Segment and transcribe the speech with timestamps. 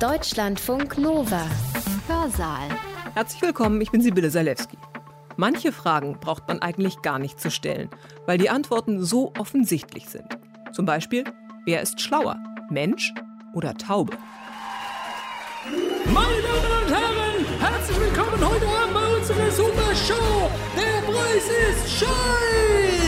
[0.00, 1.46] Deutschlandfunk Nova.
[2.08, 2.68] Hörsaal.
[3.14, 4.76] Herzlich willkommen, ich bin Sibylle Salewski.
[5.36, 7.88] Manche Fragen braucht man eigentlich gar nicht zu stellen,
[8.26, 10.36] weil die Antworten so offensichtlich sind.
[10.72, 11.24] Zum Beispiel,
[11.64, 12.36] wer ist schlauer,
[12.70, 13.14] Mensch
[13.54, 14.16] oder Taube?
[16.06, 20.50] Meine Damen und Herren, herzlich willkommen heute Abend bei unserer Super Show.
[20.76, 23.03] Der Preis ist Scheiß.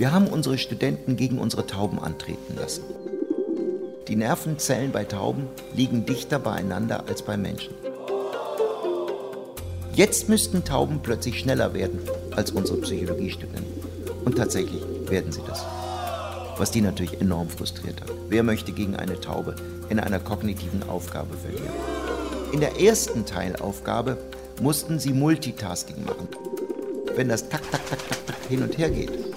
[0.00, 2.84] Wir haben unsere Studenten gegen unsere Tauben antreten lassen.
[4.08, 7.74] Die Nervenzellen bei Tauben liegen dichter beieinander als bei Menschen.
[9.92, 11.98] Jetzt müssten Tauben plötzlich schneller werden
[12.34, 13.74] als unsere Psychologiestudenten.
[14.24, 15.66] Und tatsächlich werden sie das.
[16.56, 18.10] Was die natürlich enorm frustriert hat.
[18.30, 19.54] Wer möchte gegen eine Taube
[19.90, 21.74] in einer kognitiven Aufgabe verlieren?
[22.52, 24.16] In der ersten Teilaufgabe
[24.62, 26.26] mussten sie Multitasking machen.
[27.16, 29.29] Wenn das tak, tak, tak, tak, tak hin und her geht,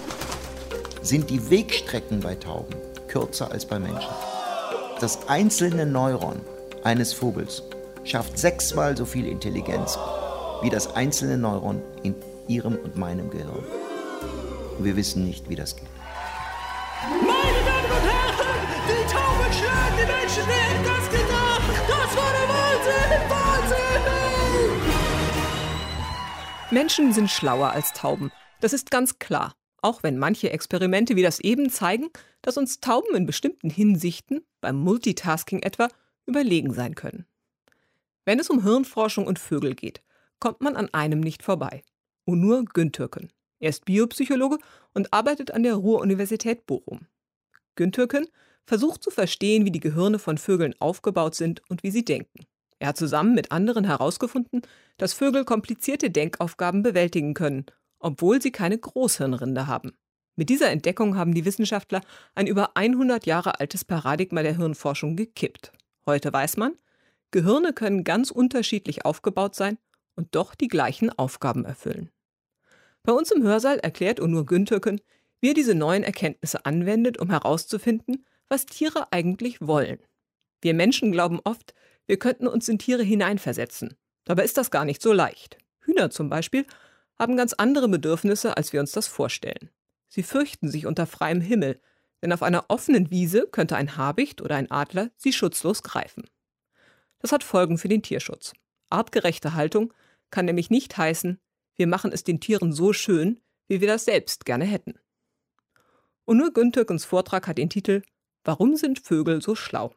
[1.04, 2.74] sind die Wegstrecken bei Tauben
[3.08, 4.10] kürzer als bei Menschen.
[5.00, 6.40] Das einzelne Neuron
[6.82, 7.62] eines Vogels
[8.04, 9.98] schafft sechsmal so viel Intelligenz
[10.62, 12.14] wie das einzelne Neuron in
[12.48, 13.64] ihrem und meinem Gehirn.
[14.78, 15.86] Und wir wissen nicht, wie das geht.
[17.10, 20.44] Meine Damen und Herren, die Tauben schlagen die Menschen.
[20.46, 21.74] Hätte das gedacht?
[21.86, 23.10] Das war der Wahnsinn!
[23.28, 24.02] Wahnsinn!
[26.70, 28.32] Menschen sind schlauer als Tauben.
[28.60, 29.54] Das ist ganz klar.
[29.84, 32.08] Auch wenn manche Experimente wie das eben zeigen,
[32.40, 35.88] dass uns Tauben in bestimmten Hinsichten, beim Multitasking etwa,
[36.24, 37.26] überlegen sein können.
[38.24, 40.00] Wenn es um Hirnforschung und Vögel geht,
[40.40, 41.82] kommt man an einem nicht vorbei.
[42.24, 43.30] Onur Güntürken.
[43.60, 44.56] Er ist Biopsychologe
[44.94, 47.00] und arbeitet an der Ruhr-Universität Bochum.
[47.76, 48.26] Güntürken
[48.64, 52.46] versucht zu verstehen, wie die Gehirne von Vögeln aufgebaut sind und wie sie denken.
[52.78, 54.62] Er hat zusammen mit anderen herausgefunden,
[54.96, 57.66] dass Vögel komplizierte Denkaufgaben bewältigen können
[58.04, 59.96] obwohl sie keine Großhirnrinde haben.
[60.36, 62.02] Mit dieser Entdeckung haben die Wissenschaftler
[62.34, 65.72] ein über 100 Jahre altes Paradigma der Hirnforschung gekippt.
[66.04, 66.74] Heute weiß man,
[67.30, 69.78] Gehirne können ganz unterschiedlich aufgebaut sein
[70.16, 72.10] und doch die gleichen Aufgaben erfüllen.
[73.02, 75.00] Bei uns im Hörsaal erklärt Onur Güntürken,
[75.40, 79.98] wie er diese neuen Erkenntnisse anwendet, um herauszufinden, was Tiere eigentlich wollen.
[80.60, 81.74] Wir Menschen glauben oft,
[82.06, 83.94] wir könnten uns in Tiere hineinversetzen.
[84.24, 85.58] Dabei ist das gar nicht so leicht.
[85.80, 86.66] Hühner zum Beispiel
[87.18, 89.70] haben ganz andere Bedürfnisse, als wir uns das vorstellen.
[90.08, 91.80] Sie fürchten sich unter freiem Himmel,
[92.22, 96.24] denn auf einer offenen Wiese könnte ein Habicht oder ein Adler sie schutzlos greifen.
[97.18, 98.52] Das hat Folgen für den Tierschutz.
[98.90, 99.92] Artgerechte Haltung
[100.30, 101.40] kann nämlich nicht heißen,
[101.76, 104.94] wir machen es den Tieren so schön, wie wir das selbst gerne hätten.
[106.24, 108.02] Und nur Güntürkens Vortrag hat den Titel
[108.44, 109.94] Warum sind Vögel so schlau?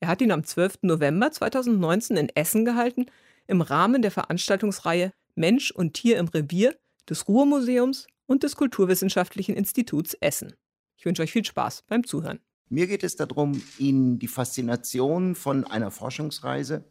[0.00, 0.78] Er hat ihn am 12.
[0.82, 3.06] November 2019 in Essen gehalten,
[3.46, 6.76] im Rahmen der Veranstaltungsreihe Mensch und Tier im Revier
[7.08, 10.54] des Ruhrmuseums und des Kulturwissenschaftlichen Instituts Essen.
[10.96, 12.40] Ich wünsche euch viel Spaß beim Zuhören.
[12.68, 16.84] Mir geht es darum, Ihnen die Faszination von einer Forschungsreise,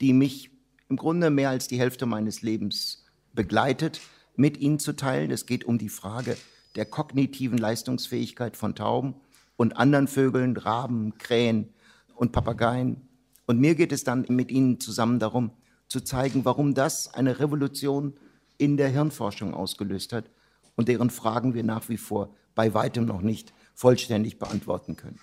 [0.00, 0.50] die mich
[0.88, 4.00] im Grunde mehr als die Hälfte meines Lebens begleitet,
[4.36, 5.30] mit Ihnen zu teilen.
[5.30, 6.36] Es geht um die Frage
[6.76, 9.14] der kognitiven Leistungsfähigkeit von Tauben
[9.56, 11.68] und anderen Vögeln, Raben, Krähen
[12.14, 13.08] und Papageien.
[13.46, 15.50] Und mir geht es dann mit Ihnen zusammen darum,
[15.96, 18.18] zu zeigen, warum das eine Revolution
[18.58, 20.26] in der Hirnforschung ausgelöst hat
[20.74, 25.18] und deren Fragen wir nach wie vor bei weitem noch nicht vollständig beantworten können.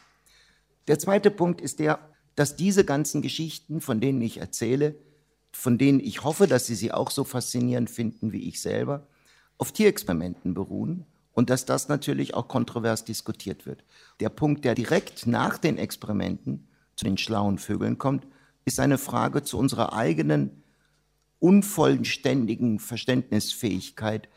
[0.87, 1.99] Der zweite Punkt ist der,
[2.33, 4.95] dass diese ganzen Geschichten, von denen ich erzähle,
[5.51, 9.07] von denen ich hoffe, dass Sie sie auch so faszinierend finden wie ich selber,
[9.59, 13.83] auf Tierexperimenten beruhen und dass das natürlich auch kontrovers diskutiert wird.
[14.21, 18.25] Der Punkt, der direkt nach den Experimenten zu den schlauen Vögeln kommt,
[18.65, 20.62] ist eine Frage zu unserer eigenen
[21.43, 24.29] unvollständigen Verständnisfähigkeit,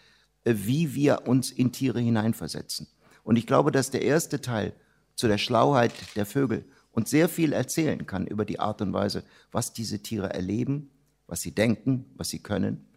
[0.42, 2.88] äh, wie wir uns in Tiere hineinversetzen.
[3.22, 4.74] Und ich glaube, dass der erste Teil
[5.14, 9.22] zu der Schlauheit der Vögel uns sehr viel erzählen kann über die Art und Weise,
[9.52, 10.90] was diese Tiere erleben,
[11.28, 12.88] was sie denken, was sie können.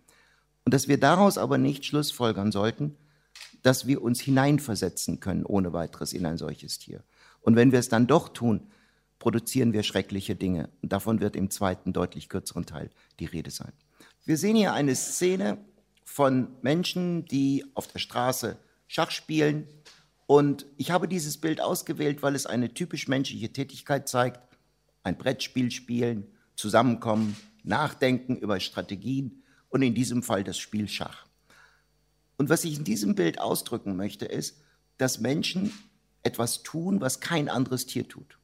[0.66, 2.96] Und dass wir daraus aber nicht schlussfolgern sollten,
[3.62, 7.04] dass wir uns hineinversetzen können ohne weiteres in ein solches Tier.
[7.42, 8.72] Und wenn wir es dann doch tun,
[9.19, 10.69] produzieren wir schreckliche Dinge.
[10.81, 12.89] Und davon wird im zweiten, deutlich kürzeren Teil
[13.19, 13.74] die Rede sein.
[14.25, 15.57] Wir sehen hier eine Szene
[16.04, 18.57] von Menschen, die auf der Straße
[18.88, 19.68] Schach spielen.
[20.25, 24.42] Und ich habe dieses Bild ausgewählt, weil es eine typisch menschliche Tätigkeit zeigt.
[25.04, 31.25] Ein Brettspiel spielen, zusammenkommen, nachdenken über Strategien und in diesem Fall das Spiel Schach.
[32.38, 34.62] Und was ich in diesem Bild ausdrücken möchte, ist,
[34.98, 35.71] dass Menschen
[36.24, 38.38] etwas tun, was kein anderes Tier tut.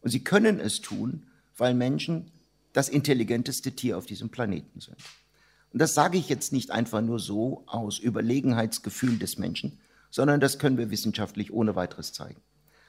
[0.00, 2.32] Und sie können es tun, weil Menschen
[2.72, 4.96] das intelligenteste Tier auf diesem Planeten sind.
[5.72, 9.78] Und das sage ich jetzt nicht einfach nur so aus Überlegenheitsgefühl des Menschen,
[10.10, 12.40] sondern das können wir wissenschaftlich ohne weiteres zeigen.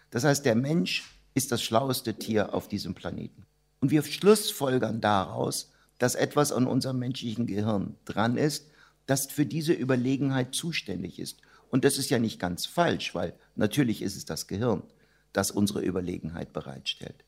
[0.10, 3.46] Das heißt, der Mensch ist das schlaueste Tier auf diesem Planeten.
[3.80, 8.68] Und wir schlussfolgern daraus, dass etwas an unserem menschlichen Gehirn dran ist,
[9.06, 11.40] das für diese Überlegenheit zuständig ist.
[11.70, 14.84] Und das ist ja nicht ganz falsch, weil natürlich ist es das Gehirn,
[15.32, 17.24] das unsere Überlegenheit bereitstellt.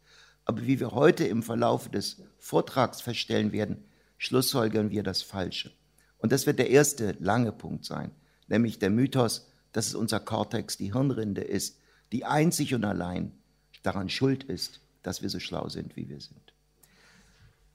[0.46, 3.86] Aber wie wir heute im Verlauf des Vortrags feststellen werden,
[4.18, 5.72] schlussfolgern wir das Falsche.
[6.18, 8.12] Und das wird der erste lange Punkt sein,
[8.48, 11.80] nämlich der Mythos, dass es unser Kortex, die Hirnrinde ist,
[12.12, 13.32] die einzig und allein
[13.82, 16.54] daran schuld ist, dass wir so schlau sind, wie wir sind.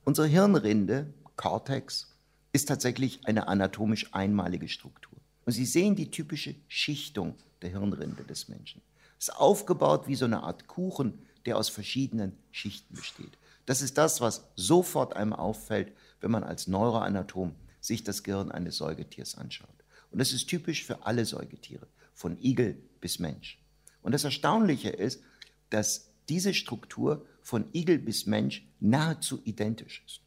[0.05, 2.15] Unsere Hirnrinde, Kortex,
[2.53, 5.19] ist tatsächlich eine anatomisch einmalige Struktur.
[5.45, 8.81] Und Sie sehen die typische Schichtung der Hirnrinde des Menschen.
[9.19, 13.39] Es ist aufgebaut wie so eine Art Kuchen, der aus verschiedenen Schichten besteht.
[13.67, 18.77] Das ist das, was sofort einem auffällt, wenn man als Neuroanatom sich das Gehirn eines
[18.77, 19.69] Säugetiers anschaut.
[20.11, 23.59] Und das ist typisch für alle Säugetiere, von Igel bis Mensch.
[24.03, 25.23] Und das Erstaunliche ist,
[25.71, 30.21] dass diese Struktur von Igel bis Mensch nahezu identisch ist.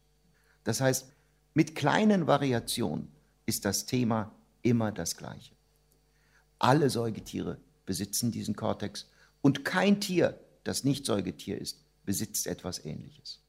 [0.64, 1.12] Das heißt,
[1.54, 3.12] mit kleinen Variationen
[3.46, 4.32] ist das Thema
[4.62, 5.54] immer das gleiche.
[6.60, 9.10] Alle Säugetiere besitzen diesen Kortex
[9.42, 13.42] und kein Tier, das nicht Säugetier ist, besitzt etwas Ähnliches.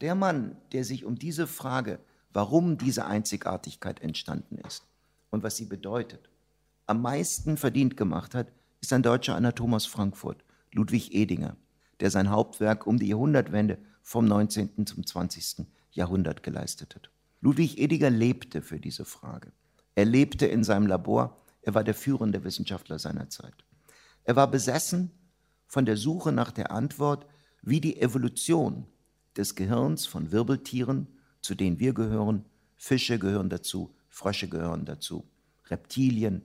[0.00, 2.00] Der Mann, der sich um diese Frage,
[2.32, 4.84] warum diese Einzigartigkeit entstanden ist
[5.30, 6.30] und was sie bedeutet,
[6.86, 8.48] am meisten verdient gemacht hat,
[8.80, 11.56] ist ein deutscher Anatom aus Frankfurt, Ludwig Edinger,
[12.00, 14.86] der sein Hauptwerk um die Jahrhundertwende vom 19.
[14.86, 15.66] zum 20.
[15.92, 17.10] Jahrhundert geleistet hat.
[17.40, 19.52] Ludwig Edinger lebte für diese Frage.
[19.94, 23.54] Er lebte in seinem Labor, er war der führende Wissenschaftler seiner Zeit.
[24.24, 25.10] Er war besessen
[25.70, 27.26] von der Suche nach der Antwort,
[27.62, 28.86] wie die Evolution
[29.36, 31.06] des Gehirns von Wirbeltieren,
[31.42, 32.44] zu denen wir gehören,
[32.76, 35.28] Fische gehören dazu, Frösche gehören dazu,
[35.66, 36.42] Reptilien,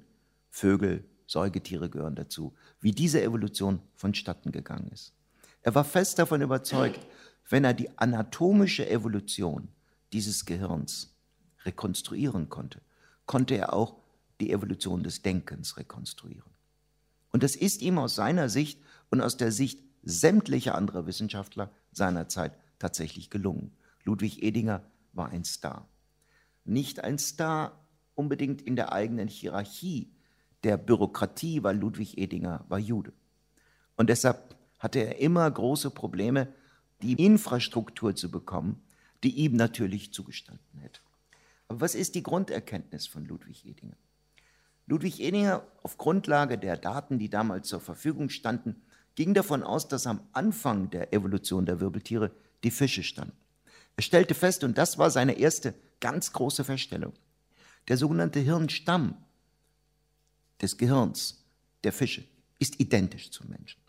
[0.52, 5.12] Vögel, Säugetiere gehören dazu, wie diese Evolution vonstatten gegangen ist.
[5.64, 7.00] Er war fest davon überzeugt,
[7.50, 9.70] wenn er die anatomische Evolution
[10.14, 11.16] dieses Gehirns
[11.64, 12.80] rekonstruieren konnte,
[13.26, 13.96] konnte er auch
[14.40, 16.52] die Evolution des Denkens rekonstruieren.
[17.32, 18.80] Und das ist ihm aus seiner Sicht
[19.10, 23.72] und aus der Sicht sämtlicher anderer Wissenschaftler seiner Zeit tatsächlich gelungen.
[24.04, 25.88] Ludwig Edinger war ein Star.
[26.64, 30.12] Nicht ein Star unbedingt in der eigenen Hierarchie
[30.64, 33.14] der Bürokratie, weil Ludwig Edinger war Jude.
[33.98, 36.48] Und deshalb hatte er immer große Probleme,
[37.02, 38.82] die Infrastruktur zu bekommen,
[39.24, 41.02] die ihm natürlich zugestanden hätte.
[41.68, 43.98] Aber was ist die Grunderkenntnis von Ludwig Edinger?
[44.88, 48.84] Ludwig Edinger, auf Grundlage der Daten, die damals zur Verfügung standen,
[49.16, 52.32] ging davon aus, dass am Anfang der Evolution der Wirbeltiere
[52.64, 53.38] die Fische standen.
[53.98, 57.14] Er stellte fest, und das war seine erste ganz große Feststellung,
[57.88, 59.16] der sogenannte Hirnstamm
[60.62, 61.46] des Gehirns
[61.84, 62.26] der Fische
[62.60, 63.80] ist identisch zum Menschen.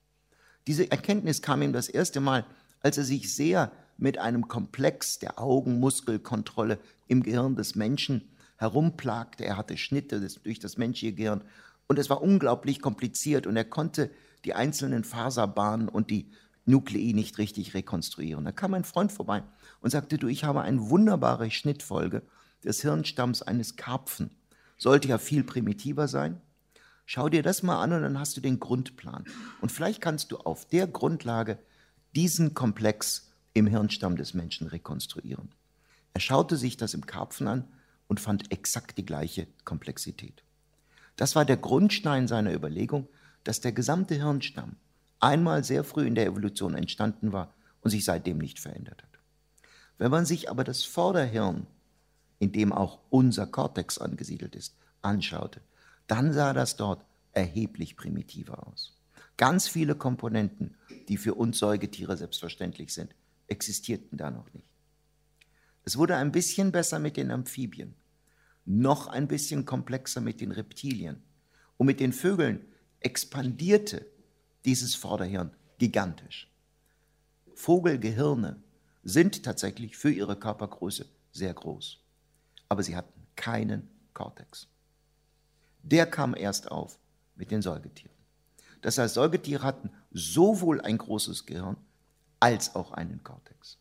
[0.66, 2.44] Diese Erkenntnis kam ihm das erste Mal,
[2.80, 6.78] als er sich sehr mit einem Komplex der Augenmuskelkontrolle
[7.08, 9.44] im Gehirn des Menschen herumplagte.
[9.44, 11.42] Er hatte Schnitte durch das menschliche Gehirn
[11.88, 14.10] und es war unglaublich kompliziert und er konnte
[14.44, 16.30] die einzelnen Faserbahnen und die
[16.64, 18.44] Nuklei nicht richtig rekonstruieren.
[18.44, 19.44] Da kam ein Freund vorbei
[19.80, 22.22] und sagte, du, ich habe eine wunderbare Schnittfolge
[22.64, 24.30] des Hirnstamms eines Karpfen.
[24.76, 26.40] Sollte ja viel primitiver sein.
[27.04, 29.24] Schau dir das mal an und dann hast du den Grundplan.
[29.60, 31.58] Und vielleicht kannst du auf der Grundlage
[32.16, 35.50] diesen Komplex im Hirnstamm des Menschen rekonstruieren.
[36.14, 37.64] Er schaute sich das im Karpfen an
[38.08, 40.42] und fand exakt die gleiche Komplexität.
[41.14, 43.08] Das war der Grundstein seiner Überlegung,
[43.46, 44.76] dass der gesamte Hirnstamm
[45.20, 49.20] einmal sehr früh in der Evolution entstanden war und sich seitdem nicht verändert hat.
[49.98, 51.66] Wenn man sich aber das Vorderhirn,
[52.38, 55.60] in dem auch unser Kortex angesiedelt ist, anschaute,
[56.06, 58.98] dann sah das dort erheblich primitiver aus.
[59.36, 60.74] Ganz viele Komponenten,
[61.08, 63.14] die für uns Säugetiere selbstverständlich sind,
[63.46, 64.68] existierten da noch nicht.
[65.84, 67.94] Es wurde ein bisschen besser mit den Amphibien,
[68.64, 71.22] noch ein bisschen komplexer mit den Reptilien.
[71.76, 72.64] Und mit den Vögeln
[73.00, 74.06] expandierte
[74.64, 76.50] dieses Vorderhirn gigantisch.
[77.54, 78.62] Vogelgehirne
[79.02, 81.98] sind tatsächlich für ihre Körpergröße sehr groß,
[82.68, 84.68] aber sie hatten keinen Kortex
[85.86, 86.98] der kam erst auf
[87.36, 88.14] mit den Säugetieren.
[88.82, 91.76] Das heißt, Säugetiere hatten sowohl ein großes Gehirn
[92.40, 93.78] als auch einen Kortex.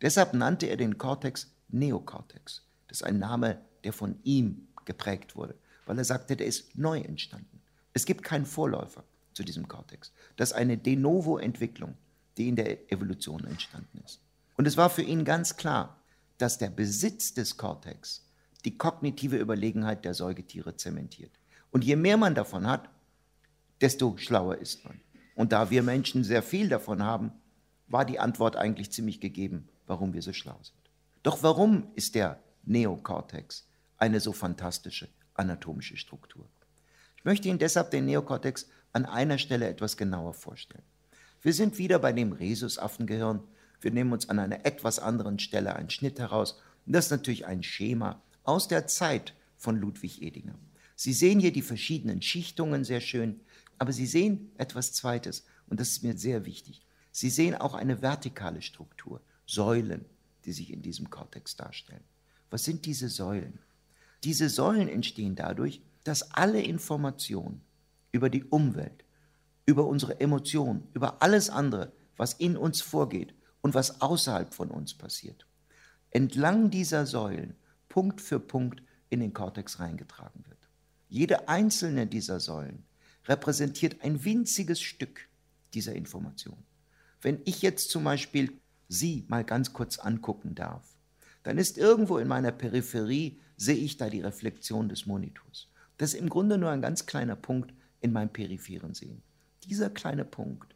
[0.00, 2.62] Deshalb nannte er den Kortex Neokortex.
[2.86, 5.54] Das ist ein Name, der von ihm geprägt wurde,
[5.86, 7.57] weil er sagte, der ist neu entstanden.
[7.98, 9.02] Es gibt keinen Vorläufer
[9.32, 10.12] zu diesem Kortex.
[10.36, 11.96] Das ist eine De novo-Entwicklung,
[12.36, 14.20] die in der Evolution entstanden ist.
[14.56, 16.00] Und es war für ihn ganz klar,
[16.36, 18.24] dass der Besitz des Kortex
[18.64, 21.32] die kognitive Überlegenheit der Säugetiere zementiert.
[21.72, 22.88] Und je mehr man davon hat,
[23.80, 25.00] desto schlauer ist man.
[25.34, 27.32] Und da wir Menschen sehr viel davon haben,
[27.88, 30.78] war die Antwort eigentlich ziemlich gegeben, warum wir so schlau sind.
[31.24, 36.48] Doch warum ist der Neokortex eine so fantastische anatomische Struktur?
[37.28, 40.82] Ich möchte Ihnen deshalb den Neokortex an einer Stelle etwas genauer vorstellen.
[41.42, 43.42] Wir sind wieder bei dem Rhesusaffengehirn.
[43.82, 46.58] Wir nehmen uns an einer etwas anderen Stelle einen Schnitt heraus.
[46.86, 50.54] Und das ist natürlich ein Schema aus der Zeit von Ludwig Edinger.
[50.96, 53.40] Sie sehen hier die verschiedenen Schichtungen sehr schön,
[53.76, 56.80] aber Sie sehen etwas Zweites, und das ist mir sehr wichtig.
[57.12, 60.06] Sie sehen auch eine vertikale Struktur, Säulen,
[60.46, 62.04] die sich in diesem Kortex darstellen.
[62.48, 63.58] Was sind diese Säulen?
[64.24, 67.60] Diese Säulen entstehen dadurch, dass alle Informationen
[68.12, 69.04] über die Umwelt,
[69.66, 74.94] über unsere Emotionen, über alles andere, was in uns vorgeht und was außerhalb von uns
[74.94, 75.46] passiert,
[76.10, 77.56] entlang dieser Säulen
[77.90, 80.58] Punkt für Punkt in den Kortex reingetragen wird.
[81.10, 82.84] Jede einzelne dieser Säulen
[83.26, 85.28] repräsentiert ein winziges Stück
[85.74, 86.64] dieser Information.
[87.20, 90.96] Wenn ich jetzt zum Beispiel Sie mal ganz kurz angucken darf,
[91.42, 95.68] dann ist irgendwo in meiner Peripherie, sehe ich da die Reflexion des Monitors.
[95.98, 99.22] Das ist im Grunde nur ein ganz kleiner Punkt in meinem peripheren Sehen.
[99.64, 100.74] Dieser kleine Punkt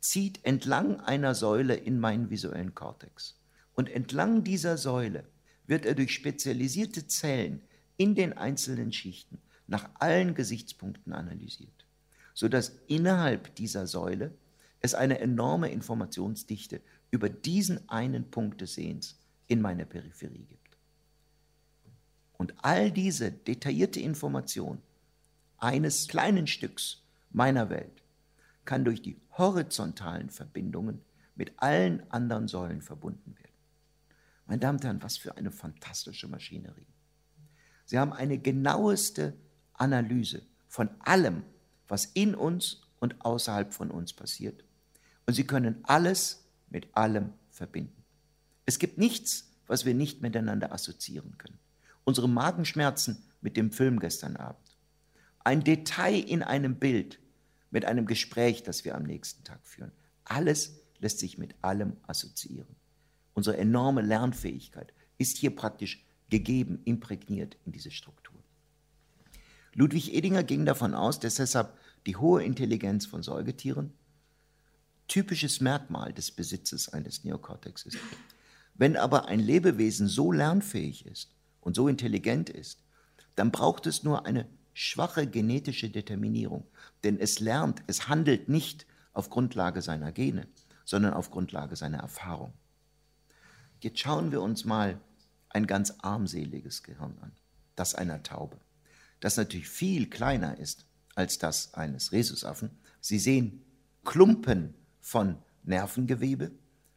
[0.00, 3.38] zieht entlang einer Säule in meinen visuellen Kortex.
[3.74, 5.24] Und entlang dieser Säule
[5.66, 7.62] wird er durch spezialisierte Zellen
[7.96, 11.86] in den einzelnen Schichten nach allen Gesichtspunkten analysiert,
[12.34, 14.32] sodass innerhalb dieser Säule
[14.80, 20.61] es eine enorme Informationsdichte über diesen einen Punkt des Sehens in meiner Peripherie gibt.
[22.42, 24.82] Und all diese detaillierte Information
[25.58, 28.02] eines kleinen Stücks meiner Welt
[28.64, 31.02] kann durch die horizontalen Verbindungen
[31.36, 33.54] mit allen anderen Säulen verbunden werden.
[34.46, 36.88] Meine Damen und Herren, was für eine fantastische Maschinerie.
[37.84, 39.34] Sie haben eine genaueste
[39.74, 41.44] Analyse von allem,
[41.86, 44.64] was in uns und außerhalb von uns passiert.
[45.26, 48.02] Und Sie können alles mit allem verbinden.
[48.66, 51.60] Es gibt nichts, was wir nicht miteinander assoziieren können.
[52.04, 54.76] Unsere Magenschmerzen mit dem Film gestern Abend.
[55.44, 57.18] Ein Detail in einem Bild
[57.70, 59.92] mit einem Gespräch, das wir am nächsten Tag führen.
[60.24, 62.76] Alles lässt sich mit allem assoziieren.
[63.34, 68.38] Unsere enorme Lernfähigkeit ist hier praktisch gegeben, imprägniert in diese Struktur.
[69.74, 73.92] Ludwig Edinger ging davon aus, dass deshalb die hohe Intelligenz von Säugetieren
[75.08, 77.98] typisches Merkmal des Besitzes eines Neokortex ist.
[78.74, 82.82] Wenn aber ein Lebewesen so lernfähig ist und so intelligent ist,
[83.34, 86.66] dann braucht es nur eine schwache genetische Determinierung,
[87.04, 90.46] denn es lernt, es handelt nicht auf Grundlage seiner Gene,
[90.84, 92.52] sondern auf Grundlage seiner Erfahrung.
[93.80, 95.00] Jetzt schauen wir uns mal
[95.48, 97.32] ein ganz armseliges Gehirn an,
[97.76, 98.58] das einer Taube,
[99.20, 102.70] das natürlich viel kleiner ist als das eines Rhesusaffen.
[103.00, 103.62] Sie sehen
[104.04, 106.52] Klumpen von Nervengewebe,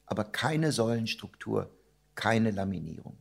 [0.06, 1.70] aber keine Säulenstruktur,
[2.16, 3.18] keine Laminierung.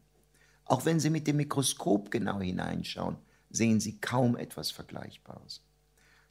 [0.64, 3.16] Auch wenn Sie mit dem Mikroskop genau hineinschauen,
[3.50, 5.62] sehen Sie kaum etwas Vergleichbares.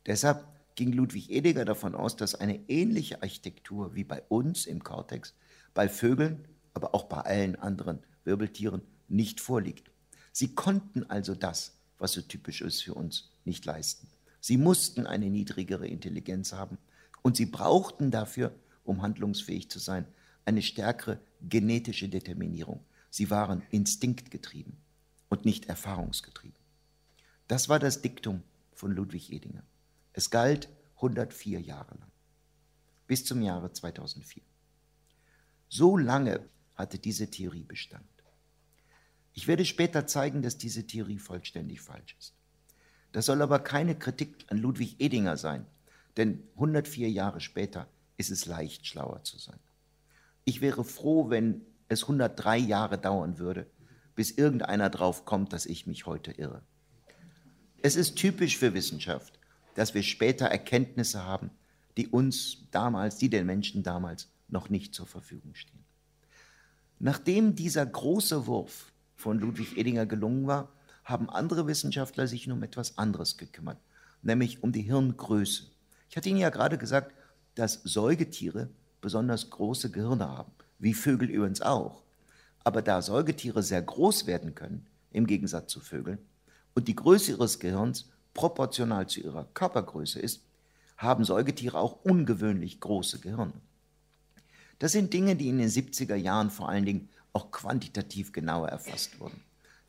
[0.05, 5.33] Deshalb ging Ludwig Ediger davon aus, dass eine ähnliche Architektur wie bei uns im Kortex
[5.73, 9.91] bei Vögeln aber auch bei allen anderen Wirbeltieren nicht vorliegt.
[10.31, 14.07] Sie konnten also das, was so typisch ist für uns, nicht leisten.
[14.39, 16.77] Sie mussten eine niedrigere Intelligenz haben
[17.21, 20.05] und sie brauchten dafür, um handlungsfähig zu sein,
[20.45, 22.83] eine stärkere genetische Determinierung.
[23.13, 24.75] Sie waren instinktgetrieben
[25.29, 26.57] und nicht erfahrungsgetrieben.
[27.47, 28.41] Das war das Diktum
[28.71, 29.61] von Ludwig Edinger.
[30.13, 32.11] Es galt 104 Jahre lang,
[33.05, 34.41] bis zum Jahre 2004.
[35.69, 38.09] So lange hatte diese Theorie Bestand.
[39.33, 42.33] Ich werde später zeigen, dass diese Theorie vollständig falsch ist.
[43.11, 45.67] Das soll aber keine Kritik an Ludwig Edinger sein,
[46.17, 49.59] denn 104 Jahre später ist es leicht, schlauer zu sein.
[50.45, 53.67] Ich wäre froh, wenn es 103 Jahre dauern würde,
[54.15, 56.61] bis irgendeiner drauf kommt, dass ich mich heute irre.
[57.81, 59.39] Es ist typisch für Wissenschaft,
[59.75, 61.51] dass wir später Erkenntnisse haben,
[61.97, 65.83] die uns damals, die den Menschen damals noch nicht zur Verfügung stehen.
[66.99, 70.71] Nachdem dieser große Wurf von Ludwig Edinger gelungen war,
[71.03, 73.77] haben andere Wissenschaftler sich um etwas anderes gekümmert,
[74.21, 75.65] nämlich um die Hirngröße.
[76.09, 77.13] Ich hatte Ihnen ja gerade gesagt,
[77.55, 78.69] dass Säugetiere
[79.01, 80.51] besonders große Gehirne haben,
[80.83, 82.03] wie Vögel übrigens auch.
[82.63, 86.19] Aber da Säugetiere sehr groß werden können, im Gegensatz zu Vögeln,
[86.75, 90.43] und die Größe ihres Gehirns proportional zu ihrer Körpergröße ist,
[90.97, 93.53] haben Säugetiere auch ungewöhnlich große Gehirne.
[94.79, 99.19] Das sind Dinge, die in den 70er Jahren vor allen Dingen auch quantitativ genauer erfasst
[99.19, 99.39] wurden.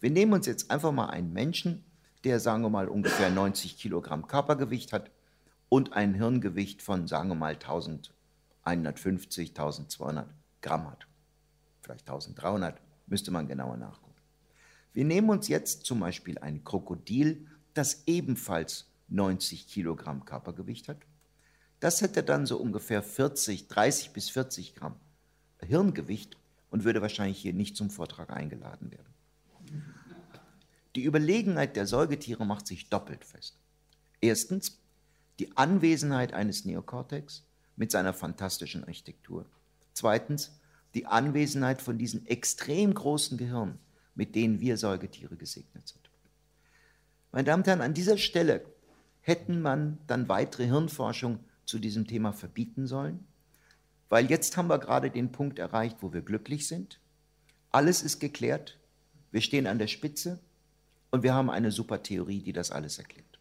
[0.01, 1.85] Wir nehmen uns jetzt einfach mal einen Menschen,
[2.25, 5.11] der, sagen wir mal, ungefähr 90 Kilogramm Körpergewicht hat
[5.69, 10.29] und ein Hirngewicht von, sagen wir mal, 1150, 1200
[10.65, 11.07] Gramm hat.
[11.83, 14.15] Vielleicht 1300, müsste man genauer nachgucken.
[14.95, 20.97] Wir nehmen uns jetzt zum Beispiel ein Krokodil, das ebenfalls 90 Kilogramm Körpergewicht hat.
[21.81, 24.97] Das hätte dann so ungefähr 40, 30 bis 40 Gramm
[25.61, 26.39] Hirngewicht
[26.71, 29.13] und würde wahrscheinlich hier nicht zum Vortrag eingeladen werden.
[30.97, 33.59] Die Überlegenheit der Säugetiere macht sich doppelt fest.
[34.23, 34.79] Erstens
[35.39, 37.45] die Anwesenheit eines Neokortex
[37.77, 39.45] mit seiner fantastischen Architektur.
[39.95, 40.59] Zweitens
[40.95, 43.79] die Anwesenheit von diesen extrem großen Gehirnen,
[44.15, 46.11] mit denen wir Säugetiere gesegnet sind.
[47.33, 48.65] Meine Damen und Herren, an dieser Stelle
[49.21, 53.27] hätten man dann weitere Hirnforschung zu diesem Thema verbieten sollen,
[54.09, 57.01] weil jetzt haben wir gerade den Punkt erreicht, wo wir glücklich sind.
[57.71, 58.79] Alles ist geklärt,
[59.33, 60.39] wir stehen an der Spitze
[61.11, 63.41] und wir haben eine super Theorie, die das alles erklärt.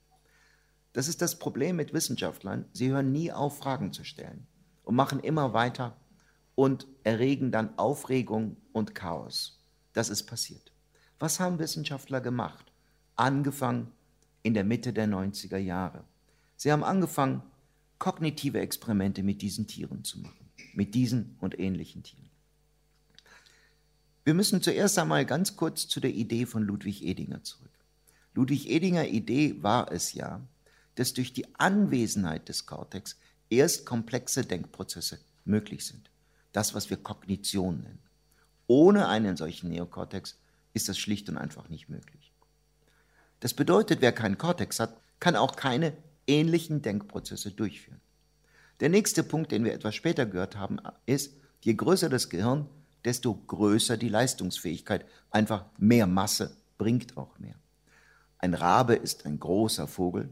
[0.94, 2.66] Das ist das Problem mit Wissenschaftlern.
[2.72, 4.48] Sie hören nie auf, Fragen zu stellen
[4.84, 5.96] und machen immer weiter
[6.56, 9.60] und erregen dann Aufregung und Chaos.
[9.94, 10.72] Das ist passiert.
[11.20, 12.72] Was haben Wissenschaftler gemacht?
[13.16, 13.92] Angefangen
[14.42, 16.04] in der Mitte der 90er Jahre.
[16.56, 17.42] Sie haben angefangen,
[18.00, 22.30] kognitive Experimente mit diesen Tieren zu machen, mit diesen und ähnlichen Tieren.
[24.26, 27.72] Wir müssen zuerst einmal ganz kurz zu der Idee von Ludwig Edinger zurück.
[28.34, 30.42] Ludwig Edinger Idee war es ja,
[30.96, 33.18] dass durch die Anwesenheit des Kortex
[33.50, 36.10] erst komplexe Denkprozesse möglich sind.
[36.54, 38.00] Das, was wir Kognition nennen.
[38.68, 40.40] Ohne einen solchen Neokortex
[40.74, 42.32] ist das schlicht und einfach nicht möglich.
[43.42, 48.00] Das bedeutet, wer keinen Kortex hat, kann auch keine ähnlichen Denkprozesse durchführen.
[48.80, 52.70] Der nächste Punkt, den wir etwas später gehört haben, ist, je größer das Gehirn,
[53.06, 55.06] desto größer die Leistungsfähigkeit.
[55.30, 57.56] Einfach mehr Masse bringt auch mehr.
[58.38, 60.32] Ein Rabe ist ein großer Vogel,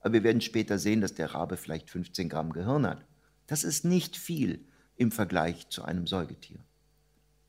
[0.00, 3.04] aber wir werden später sehen, dass der Rabe vielleicht 15 Gramm Gehirn hat.
[3.46, 4.64] Das ist nicht viel
[4.98, 6.58] im Vergleich zu einem Säugetier.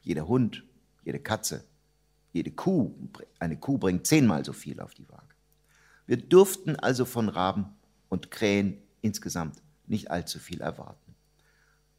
[0.03, 0.63] Jeder Hund,
[1.03, 1.65] jede Katze,
[2.31, 2.95] jede Kuh,
[3.39, 5.35] eine Kuh bringt zehnmal so viel auf die Waage.
[6.05, 7.65] Wir dürften also von Raben
[8.07, 11.15] und Krähen insgesamt nicht allzu viel erwarten.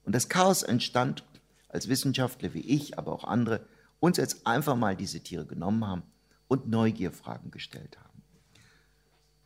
[0.05, 1.25] Und das Chaos entstand,
[1.69, 3.67] als Wissenschaftler wie ich, aber auch andere,
[3.99, 6.03] uns jetzt einfach mal diese Tiere genommen haben
[6.49, 8.23] und Neugierfragen gestellt haben.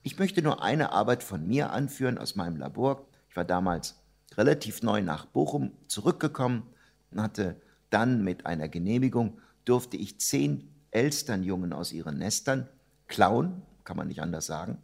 [0.02, 3.06] Ich möchte nur eine Arbeit von mir anführen aus meinem Labor.
[3.30, 3.96] Ich war damals
[4.38, 6.62] relativ neu nach Bochum zurückgekommen
[7.10, 7.56] und hatte
[7.90, 12.68] dann mit einer Genehmigung, durfte ich zehn Elsternjungen aus ihren Nestern
[13.06, 14.78] klauen, kann man nicht anders sagen,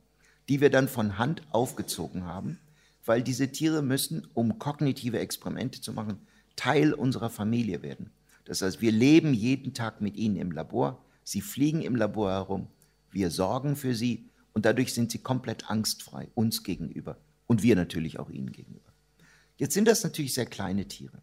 [0.49, 2.59] die wir dann von Hand aufgezogen haben,
[3.05, 6.19] weil diese Tiere müssen, um kognitive Experimente zu machen,
[6.57, 8.11] Teil unserer Familie werden.
[8.45, 12.67] Das heißt, wir leben jeden Tag mit ihnen im Labor, sie fliegen im Labor herum,
[13.11, 18.19] wir sorgen für sie und dadurch sind sie komplett angstfrei uns gegenüber und wir natürlich
[18.19, 18.90] auch ihnen gegenüber.
[19.61, 21.21] Jetzt sind das natürlich sehr kleine Tiere.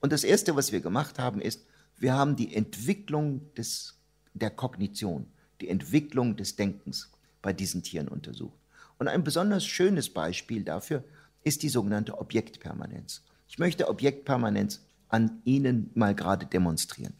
[0.00, 1.64] Und das Erste, was wir gemacht haben, ist,
[1.96, 3.94] wir haben die Entwicklung des,
[4.34, 5.26] der Kognition,
[5.60, 8.58] die Entwicklung des Denkens bei diesen Tieren untersucht.
[8.98, 11.04] Und ein besonders schönes Beispiel dafür
[11.44, 13.22] ist die sogenannte Objektpermanenz.
[13.46, 17.14] Ich möchte Objektpermanenz an Ihnen mal gerade demonstrieren.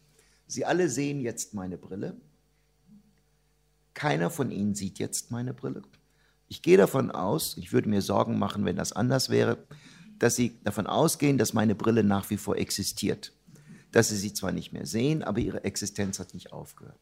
[0.49, 2.17] Sie alle sehen jetzt meine Brille
[3.97, 5.83] keiner von Ihnen sieht jetzt meine Brille.
[6.49, 9.57] Ich gehe davon aus, ich würde mir Sorgen machen, wenn das anders wäre,
[10.19, 13.33] dass Sie davon ausgehen, dass meine Brille nach wie vor existiert.
[13.93, 16.99] Dass Sie sie zwar nicht mehr sehen, aber ihre Existenz hat nicht aufgehört.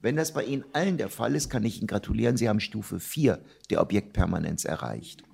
[0.00, 3.00] Wenn das bei Ihnen allen der Fall ist, kann ich Ihnen gratulieren, Sie haben Stufe
[3.00, 3.40] 4
[3.70, 5.24] der Objektpermanenz erreicht.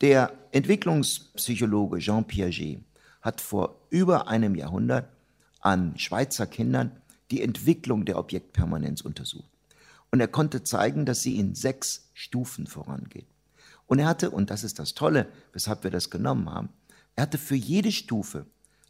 [0.00, 2.80] Der Entwicklungspsychologe Jean Piaget
[3.20, 5.08] hat vor über einem Jahrhundert
[5.60, 6.92] an Schweizer Kindern
[7.30, 9.50] die Entwicklung der Objektpermanenz untersucht.
[10.10, 13.26] Und er konnte zeigen, dass sie in sechs Stufen vorangeht.
[13.94, 16.70] Und er hatte, und das ist das Tolle, weshalb wir das genommen haben,
[17.14, 18.44] er hatte für jede Stufe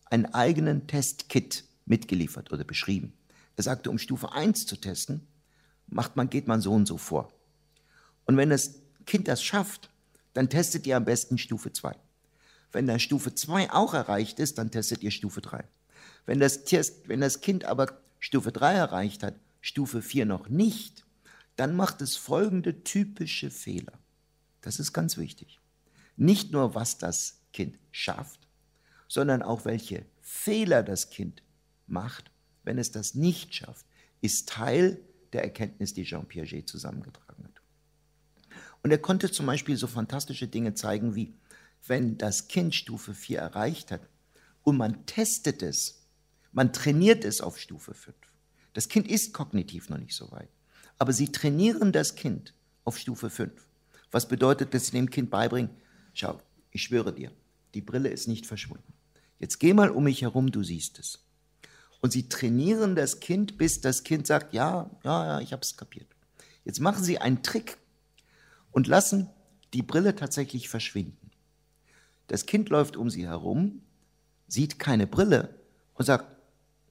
[0.07, 3.12] einen eigenen Testkit mitgeliefert oder beschrieben.
[3.55, 5.27] Er sagte, um Stufe 1 zu testen,
[5.88, 7.31] macht man, geht man so und so vor.
[8.25, 9.90] Und wenn das Kind das schafft,
[10.33, 11.95] dann testet ihr am besten Stufe 2.
[12.73, 15.64] Wenn dann Stufe 2 auch erreicht ist, dann testet ihr Stufe 3.
[16.25, 21.05] Wenn das, Test, wenn das Kind aber Stufe 3 erreicht hat, Stufe 4 noch nicht,
[21.57, 23.93] dann macht es folgende typische Fehler.
[24.64, 25.61] Das ist ganz wichtig.
[26.16, 28.40] Nicht nur, was das Kind schafft,
[29.09, 31.42] sondern auch, welche Fehler das Kind
[31.87, 32.31] macht,
[32.62, 33.87] wenn es das nicht schafft,
[34.20, 35.00] ist Teil
[35.33, 37.61] der Erkenntnis, die Jean Piaget zusammengetragen hat.
[38.83, 41.35] Und er konnte zum Beispiel so fantastische Dinge zeigen, wie
[41.87, 44.09] wenn das Kind Stufe 4 erreicht hat
[44.62, 46.05] und man testet es
[46.55, 48.16] man trainiert es auf Stufe 5.
[48.74, 50.48] Das Kind ist kognitiv noch nicht so weit.
[50.98, 53.53] Aber sie trainieren das Kind auf Stufe 5.
[54.14, 55.70] Was bedeutet, dass sie dem Kind beibringen,
[56.12, 57.33] schau, ich schwöre dir,
[57.74, 58.92] die Brille ist nicht verschwunden.
[59.40, 61.24] Jetzt geh mal um mich herum, du siehst es.
[62.00, 65.77] Und sie trainieren das Kind, bis das Kind sagt, ja, ja, ja, ich habe es
[65.77, 66.07] kapiert.
[66.64, 67.77] Jetzt machen sie einen Trick
[68.70, 69.31] und lassen
[69.72, 71.33] die Brille tatsächlich verschwinden.
[72.29, 73.83] Das Kind läuft um sie herum,
[74.46, 75.59] sieht keine Brille
[75.94, 76.27] und sagt,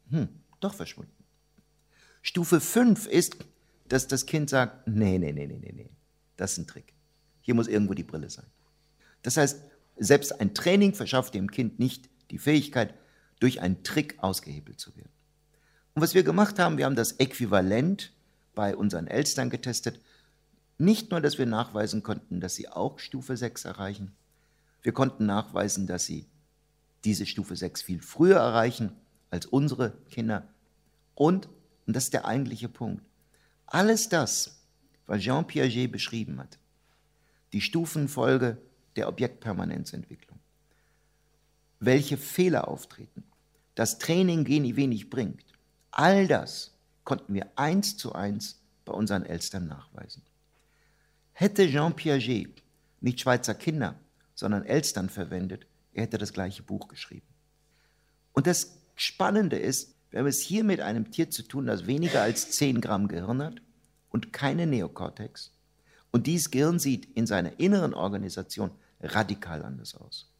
[0.09, 0.27] hm,
[0.59, 1.23] doch verschwunden.
[2.21, 3.37] Stufe 5 ist,
[3.87, 5.89] dass das Kind sagt, nee, nee, nee, nee, nee, nee,
[6.35, 6.92] das ist ein Trick.
[7.43, 8.47] Hier muss irgendwo die Brille sein.
[9.21, 9.61] Das heißt,
[9.97, 12.95] selbst ein Training verschafft dem Kind nicht die Fähigkeit,
[13.39, 15.11] durch einen Trick ausgehebelt zu werden.
[15.93, 18.13] Und was wir gemacht haben, wir haben das Äquivalent
[18.55, 19.99] bei unseren Elstern getestet.
[20.77, 24.15] Nicht nur, dass wir nachweisen konnten, dass sie auch Stufe 6 erreichen,
[24.81, 26.27] wir konnten nachweisen, dass sie
[27.05, 28.91] diese Stufe 6 viel früher erreichen
[29.29, 30.47] als unsere Kinder.
[31.15, 31.47] Und,
[31.85, 33.03] und das ist der eigentliche Punkt,
[33.65, 34.61] alles das,
[35.05, 36.59] was Jean Piaget beschrieben hat,
[37.53, 38.57] die Stufenfolge
[38.95, 40.39] der Objektpermanenzentwicklung,
[41.79, 43.23] welche Fehler auftreten,
[43.75, 45.45] das Training wenig bringt,
[45.91, 50.23] all das konnten wir eins zu eins bei unseren Eltern nachweisen.
[51.31, 52.61] Hätte Jean Piaget
[53.01, 53.95] nicht Schweizer Kinder,
[54.35, 57.27] sondern Elstern verwendet, er hätte das gleiche Buch geschrieben.
[58.33, 62.21] Und das Spannende ist, wir haben es hier mit einem Tier zu tun, das weniger
[62.21, 63.61] als 10 Gramm Gehirn hat
[64.09, 65.52] und keine Neokortex.
[66.13, 68.69] Und dieses Gehirn sieht in seiner inneren Organisation
[69.01, 70.31] radikal anders aus.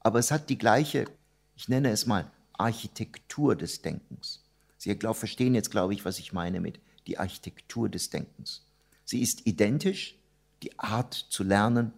[0.00, 1.06] Aber es hat die gleiche,
[1.54, 4.42] ich nenne es mal, Architektur des Denkens.
[4.76, 8.66] Sie glaub, verstehen jetzt, glaube ich, was ich meine mit die Architektur des Denkens.
[9.04, 10.18] Sie ist identisch,
[10.64, 11.92] die Art zu lernen,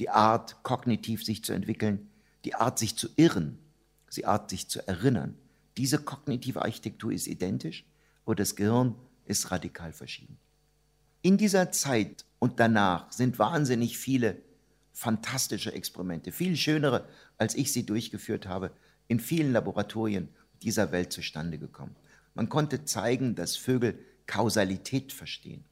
[0.00, 2.10] die Art kognitiv sich zu entwickeln,
[2.44, 3.58] die Art sich zu irren,
[4.16, 5.36] die Art sich zu erinnern.
[5.76, 7.84] Diese kognitive Architektur ist identisch,
[8.24, 10.36] aber das Gehirn ist radikal verschieden.
[11.22, 14.42] In dieser Zeit und danach sind wahnsinnig viele
[14.92, 18.72] fantastische Experimente, viel schönere, als ich sie durchgeführt habe,
[19.06, 20.28] in vielen Laboratorien
[20.60, 21.94] dieser Welt zustande gekommen.
[22.34, 25.62] Man konnte zeigen, dass Vögel Kausalität verstehen,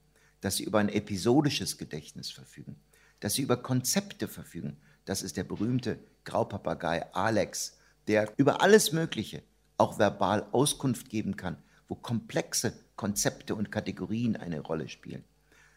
[0.42, 2.76] dass sie über ein episodisches Gedächtnis verfügen,
[3.18, 4.76] dass sie über Konzepte verfügen.
[5.06, 9.42] Das ist der berühmte Graupapagei Alex, der über alles Mögliche
[9.76, 11.56] auch verbal Auskunft geben kann,
[11.88, 15.24] wo komplexe Konzepte und Kategorien eine Rolle spielen.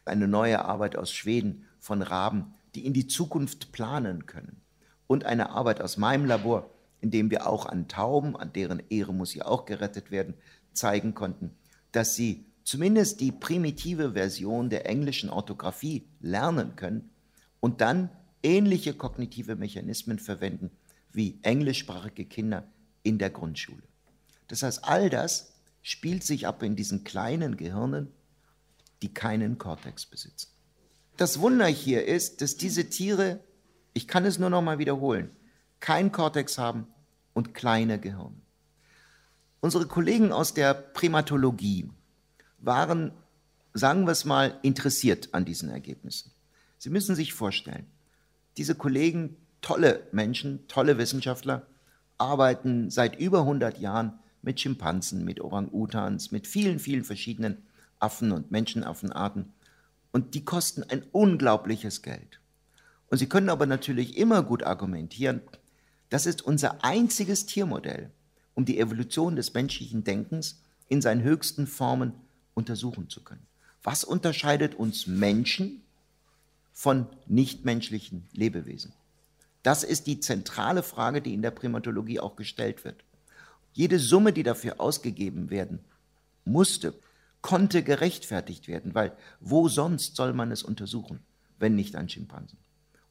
[0.06, 4.62] Eine neue Arbeit aus Schweden von Raben, die in die Zukunft planen können.
[5.08, 6.70] Und eine Arbeit aus meinem Labor,
[7.02, 10.36] in dem wir auch an Tauben, an deren Ehre muss ja auch gerettet werden,
[10.74, 11.52] zeigen konnten,
[11.92, 17.10] dass sie zumindest die primitive Version der englischen Orthographie lernen können
[17.60, 18.10] und dann
[18.42, 20.72] ähnliche kognitive Mechanismen verwenden
[21.12, 22.68] wie englischsprachige Kinder
[23.04, 23.84] in der Grundschule.
[24.48, 28.08] Das heißt, all das spielt sich ab in diesen kleinen Gehirnen,
[29.04, 30.50] die keinen Kortex besitzen.
[31.18, 33.42] Das Wunder hier ist, dass diese Tiere,
[33.94, 35.30] ich kann es nur noch mal wiederholen,
[35.80, 36.88] kein Kortex haben
[37.34, 38.42] und kleine Gehirne.
[39.60, 41.90] Unsere Kollegen aus der Primatologie
[42.60, 43.12] waren,
[43.74, 46.32] sagen wir es mal, interessiert an diesen Ergebnissen.
[46.78, 47.86] Sie müssen sich vorstellen,
[48.58, 51.68] diese Kollegen, tolle Menschen, tolle Wissenschaftler,
[52.18, 57.64] arbeiten seit über 100 Jahren mit Schimpansen, mit Orang-Utans, mit vielen, vielen verschiedenen
[58.04, 59.54] Affen und Menschenaffenarten.
[60.12, 62.40] Und die kosten ein unglaubliches Geld.
[63.10, 65.42] Und sie können aber natürlich immer gut argumentieren,
[66.10, 68.12] das ist unser einziges Tiermodell,
[68.54, 72.14] um die Evolution des menschlichen Denkens in seinen höchsten Formen
[72.54, 73.48] untersuchen zu können.
[73.82, 75.82] Was unterscheidet uns Menschen
[76.72, 78.94] von nichtmenschlichen Lebewesen?
[79.64, 83.04] Das ist die zentrale Frage, die in der Primatologie auch gestellt wird.
[83.74, 85.80] Jede Summe, die dafür ausgegeben werden
[86.46, 86.94] musste,
[87.44, 91.20] konnte gerechtfertigt werden, weil wo sonst soll man es untersuchen,
[91.60, 92.58] wenn nicht an Schimpansen?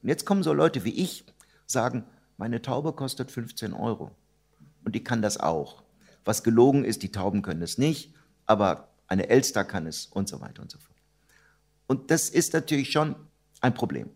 [0.03, 1.25] Und jetzt kommen so Leute wie ich,
[1.67, 2.05] sagen,
[2.37, 4.11] meine Taube kostet 15 Euro
[4.85, 5.85] und die kann das auch.
[6.25, 8.13] Was gelogen ist, die Tauben können es nicht,
[8.47, 10.99] aber eine Elster kann es und so weiter und so fort.
[11.87, 13.15] Und das ist natürlich schon
[13.61, 14.11] ein Problem.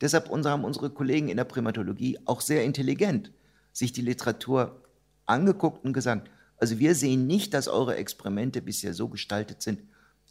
[0.00, 3.30] Deshalb haben unsere Kollegen in der Primatologie auch sehr intelligent
[3.72, 4.82] sich die Literatur
[5.26, 6.30] angeguckt und gesagt,
[6.60, 9.80] also wir sehen nicht, dass eure Experimente bisher so gestaltet sind,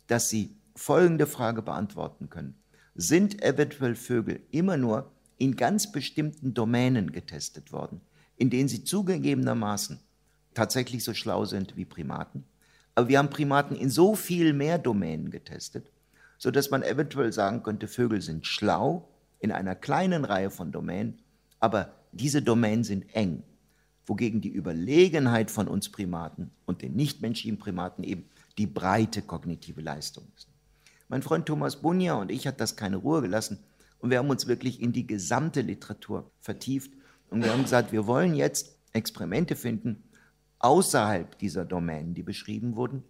[0.07, 2.55] dass sie folgende Frage beantworten können.
[2.93, 8.01] Sind eventuell Vögel immer nur in ganz bestimmten Domänen getestet worden,
[8.37, 9.99] in denen sie zugegebenermaßen
[10.53, 12.43] tatsächlich so schlau sind wie Primaten?
[12.93, 15.89] Aber wir haben Primaten in so viel mehr Domänen getestet,
[16.37, 21.19] sodass man eventuell sagen könnte, Vögel sind schlau in einer kleinen Reihe von Domänen,
[21.59, 23.43] aber diese Domänen sind eng,
[24.09, 28.25] wogegen die Überlegenheit von uns Primaten und den nichtmenschlichen Primaten eben
[28.57, 30.49] die breite kognitive Leistung ist.
[31.09, 33.59] Mein Freund Thomas Bunja und ich hat das keine Ruhe gelassen
[33.99, 36.91] und wir haben uns wirklich in die gesamte Literatur vertieft
[37.29, 40.03] und wir haben gesagt, wir wollen jetzt Experimente finden
[40.57, 43.03] außerhalb dieser Domänen, die beschrieben wurden,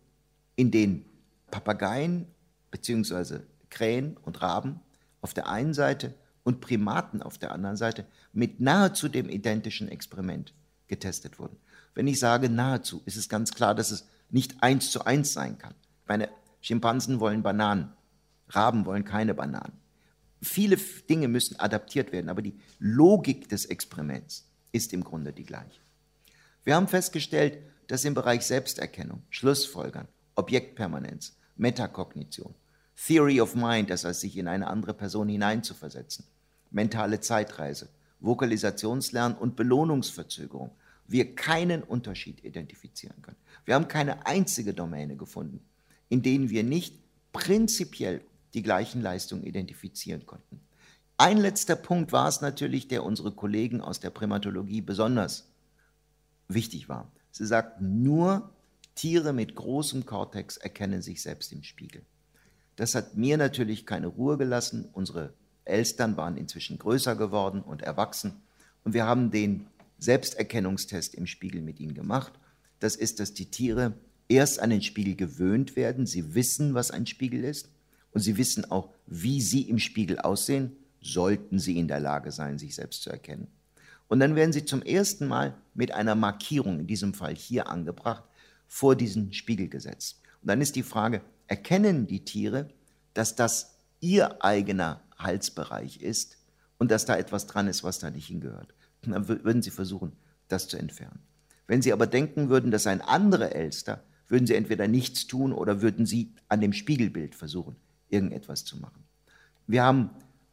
[0.57, 1.05] in denen
[1.49, 2.27] Papageien
[2.71, 3.39] bzw.
[3.69, 4.81] Krähen und Raben
[5.21, 10.53] auf der einen Seite und Primaten auf der anderen Seite mit nahezu dem identischen Experiment
[10.89, 11.57] getestet wurden.
[11.95, 15.57] Wenn ich sage nahezu, ist es ganz klar, dass es nicht eins zu eins sein
[15.57, 15.73] kann.
[16.07, 16.29] Meine
[16.61, 17.93] Schimpansen wollen Bananen,
[18.49, 19.79] Raben wollen keine Bananen.
[20.41, 25.79] Viele Dinge müssen adaptiert werden, aber die Logik des Experiments ist im Grunde die gleiche.
[26.63, 32.53] Wir haben festgestellt, dass im Bereich Selbsterkennung, Schlussfolgern, Objektpermanenz, Metakognition,
[32.95, 36.25] Theory of Mind, das heißt sich in eine andere Person hineinzuversetzen,
[36.69, 40.71] mentale Zeitreise, Vokalisationslernen und Belohnungsverzögerung,
[41.11, 43.37] wir keinen Unterschied identifizieren können.
[43.65, 45.61] Wir haben keine einzige Domäne gefunden,
[46.07, 46.95] in denen wir nicht
[47.33, 48.21] prinzipiell
[48.53, 50.61] die gleichen Leistungen identifizieren konnten.
[51.17, 55.49] Ein letzter Punkt war es natürlich, der unsere Kollegen aus der Primatologie besonders
[56.47, 57.11] wichtig war.
[57.31, 58.49] Sie sagten, nur
[58.95, 62.03] Tiere mit großem Kortex erkennen sich selbst im Spiegel.
[62.75, 64.87] Das hat mir natürlich keine Ruhe gelassen.
[64.93, 65.33] Unsere
[65.65, 68.41] Elstern waren inzwischen größer geworden und erwachsen.
[68.83, 69.67] Und wir haben den
[69.99, 72.33] Selbsterkennungstest im Spiegel mit ihnen gemacht.
[72.79, 73.93] Das ist, dass die Tiere
[74.27, 76.05] erst an den Spiegel gewöhnt werden.
[76.05, 77.69] Sie wissen, was ein Spiegel ist.
[78.11, 82.57] Und sie wissen auch, wie sie im Spiegel aussehen, sollten sie in der Lage sein,
[82.57, 83.47] sich selbst zu erkennen.
[84.07, 88.23] Und dann werden sie zum ersten Mal mit einer Markierung, in diesem Fall hier angebracht,
[88.67, 90.21] vor diesen Spiegel gesetzt.
[90.41, 92.69] Und dann ist die Frage, erkennen die Tiere,
[93.13, 96.37] dass das ihr eigener Halsbereich ist
[96.77, 98.73] und dass da etwas dran ist, was da nicht hingehört?
[99.01, 100.13] Dann würden sie versuchen,
[100.47, 101.19] das zu entfernen.
[101.67, 105.81] Wenn sie aber denken würden, dass ein anderer Elster, würden sie entweder nichts tun oder
[105.81, 107.75] würden sie an dem Spiegelbild versuchen,
[108.09, 109.03] irgendetwas zu machen.
[109.67, 110.09] Wir haben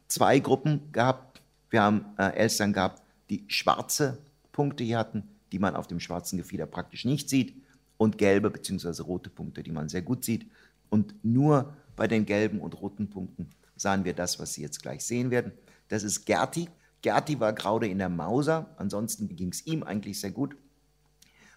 [0.07, 1.41] zwei Gruppen gehabt.
[1.69, 4.17] Wir haben äh, Elstern gehabt, die schwarze
[4.51, 7.55] Punkte hier hatten, die man auf dem schwarzen Gefieder praktisch nicht sieht,
[7.97, 9.01] und gelbe bzw.
[9.01, 10.45] rote Punkte, die man sehr gut sieht.
[10.89, 15.03] Und nur bei den gelben und roten Punkten sahen wir das, was Sie jetzt gleich
[15.03, 15.51] sehen werden.
[15.89, 16.69] Das ist Gerti.
[17.01, 20.55] Gerti war gerade in der Mauser, ansonsten ging es ihm eigentlich sehr gut.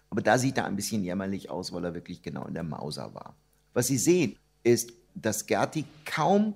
[0.09, 3.13] Aber da sieht er ein bisschen jämmerlich aus, weil er wirklich genau in der Mauser
[3.13, 3.35] war.
[3.73, 6.53] Was Sie sehen, ist, dass Gerti kaum,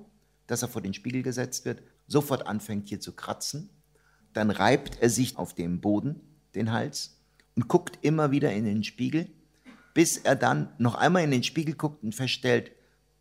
[0.48, 3.70] dass er vor den Spiegel gesetzt wird, sofort anfängt hier zu kratzen.
[4.34, 6.22] Dann reibt er sich auf dem Boden
[6.54, 7.18] den Hals
[7.56, 9.30] und guckt immer wieder in den Spiegel,
[9.94, 12.72] bis er dann noch einmal in den Spiegel guckt und feststellt,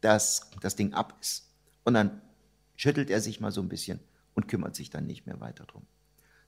[0.01, 1.49] dass das Ding ab ist.
[1.85, 2.21] Und dann
[2.77, 4.01] schüttelt er sich mal so ein bisschen
[4.35, 5.87] und kümmert sich dann nicht mehr weiter drum.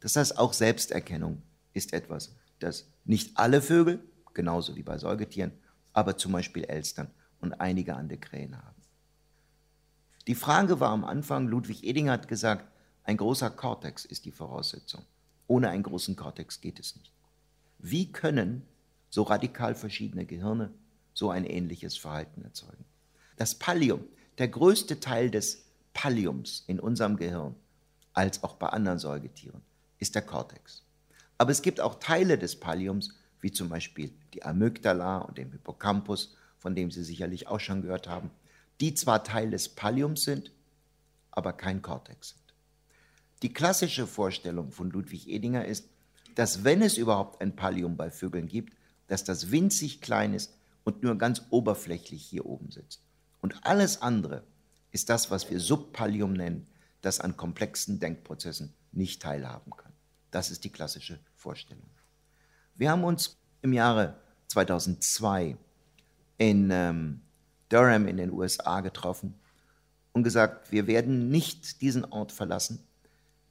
[0.00, 5.52] Das heißt, auch Selbsterkennung ist etwas, das nicht alle Vögel, genauso wie bei Säugetieren,
[5.92, 8.82] aber zum Beispiel Elstern und einige andere Krähen haben.
[10.26, 12.66] Die Frage war am Anfang, Ludwig Edinger hat gesagt,
[13.04, 15.04] ein großer Kortex ist die Voraussetzung.
[15.46, 17.12] Ohne einen großen Kortex geht es nicht.
[17.78, 18.62] Wie können
[19.10, 20.72] so radikal verschiedene Gehirne
[21.14, 22.84] so ein ähnliches Verhalten erzeugen?
[23.36, 24.04] Das Pallium,
[24.38, 27.54] der größte Teil des Palliums in unserem Gehirn,
[28.16, 29.62] als auch bei anderen Säugetieren,
[29.98, 30.82] ist der Kortex.
[31.38, 36.34] Aber es gibt auch Teile des Palliums, wie zum Beispiel die Amygdala und den Hippocampus,
[36.58, 38.30] von dem Sie sicherlich auch schon gehört haben,
[38.80, 40.50] die zwar Teil des Palliums sind,
[41.30, 42.54] aber kein Kortex sind.
[43.42, 45.86] Die klassische Vorstellung von Ludwig Edinger ist,
[46.34, 48.72] dass wenn es überhaupt ein Pallium bei Vögeln gibt,
[49.08, 53.02] dass das winzig klein ist und nur ganz oberflächlich hier oben sitzt.
[53.42, 54.42] Und alles andere
[54.90, 56.66] ist das, was wir Subpallium nennen,
[57.00, 59.92] das an komplexen Denkprozessen nicht teilhaben kann.
[60.30, 61.88] Das ist die klassische Vorstellung.
[62.74, 65.56] Wir haben uns im Jahre 2002
[66.38, 67.20] in ähm,
[67.68, 69.34] Durham in den USA getroffen
[70.12, 72.86] und gesagt, wir werden nicht diesen Ort verlassen,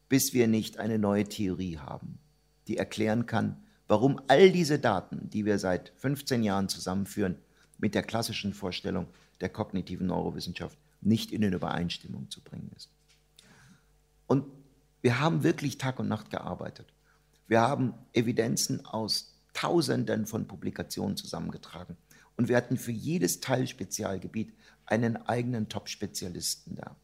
[0.10, 2.20] bis wir nicht eine neue Theorie haben,
[2.68, 7.38] die erklären kann, warum all diese Daten, die wir seit 15 Jahren zusammenführen,
[7.78, 9.08] mit der klassischen Vorstellung
[9.42, 12.90] der kognitiven Neurowissenschaft nicht in Übereinstimmung zu bringen ist.
[14.28, 14.46] Und
[15.02, 16.88] wir haben wirklich Tag und Nacht gearbeitet.
[17.48, 21.96] Wir haben Evidenzen aus Tausenden von Publikationen zusammengetragen.
[22.38, 24.54] Und wir hatten für jedes Teilspezialgebiet
[24.86, 26.96] einen eigenen Top-Spezialisten da.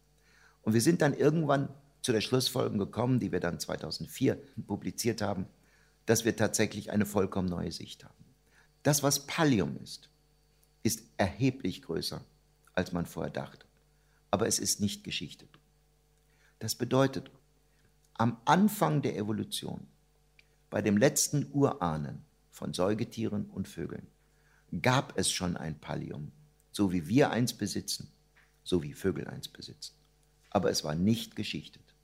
[0.63, 1.69] Und wir sind dann irgendwann
[2.01, 5.45] zu der Schlussfolgerung gekommen, die wir dann 2004 publiziert haben,
[6.05, 8.25] dass wir tatsächlich eine vollkommen neue Sicht haben.
[8.83, 10.09] Das, was Pallium ist,
[10.83, 12.21] ist erheblich größer,
[12.73, 13.65] als man vorher dachte.
[14.31, 15.45] Aber es ist nicht Geschichte.
[16.61, 17.31] Das bedeutet,
[18.13, 19.87] am Anfang der Evolution,
[20.69, 24.05] bei dem letzten Urahnen von Säugetieren und Vögeln,
[24.79, 26.31] gab es schon ein Pallium,
[26.71, 28.11] so wie wir eins besitzen,
[28.63, 29.95] so wie Vögel eins besitzen.
[30.51, 31.95] Aber es war nicht geschichtet.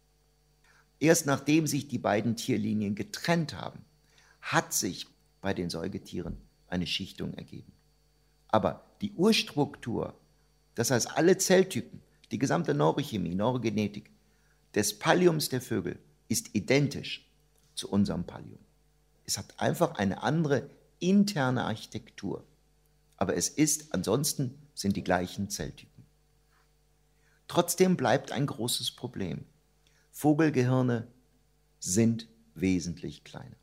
[1.00, 3.86] Erst nachdem sich die beiden Tierlinien getrennt haben,
[4.42, 5.06] hat sich
[5.40, 7.74] bei den Säugetieren eine Schichtung ergeben.
[8.48, 10.20] Aber die Urstruktur,
[10.74, 14.17] das heißt alle Zelltypen, die gesamte Neurochemie, Neurogenetik
[14.76, 17.30] des Palliums der Vögel ist identisch
[17.76, 18.60] zu unserem Pallium.
[19.26, 22.46] Es hat einfach eine andere interne Architektur.
[23.18, 26.06] Aber es ist, ansonsten sind die gleichen Zelltypen.
[27.48, 29.46] Trotzdem bleibt ein großes Problem.
[30.12, 31.08] Vogelgehirne
[31.80, 33.56] sind wesentlich kleiner.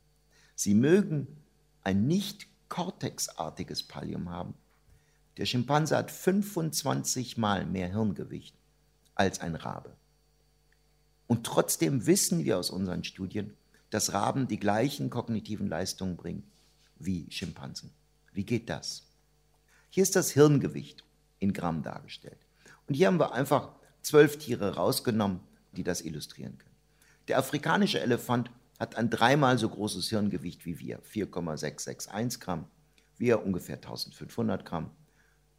[0.55, 1.27] Sie mögen
[1.81, 4.55] ein nicht kortexartiges Pallium haben.
[5.37, 8.55] Der Schimpanse hat 25 mal mehr Hirngewicht
[9.15, 9.95] als ein Rabe.
[11.27, 13.53] Und trotzdem wissen wir aus unseren Studien,
[13.89, 16.43] dass Raben die gleichen kognitiven Leistungen bringen
[16.97, 17.91] wie Schimpansen.
[18.33, 19.03] Wie geht das?
[19.89, 21.03] Hier ist das Hirngewicht
[21.39, 22.39] in Gramm dargestellt.
[22.87, 25.39] Und hier haben wir einfach zwölf Tiere rausgenommen,
[25.75, 26.75] die das illustrieren können.
[27.27, 32.67] Der afrikanische Elefant hat ein dreimal so großes Hirngewicht wie wir, 4,661 Gramm.
[33.17, 34.91] Wir ungefähr 1500 Gramm.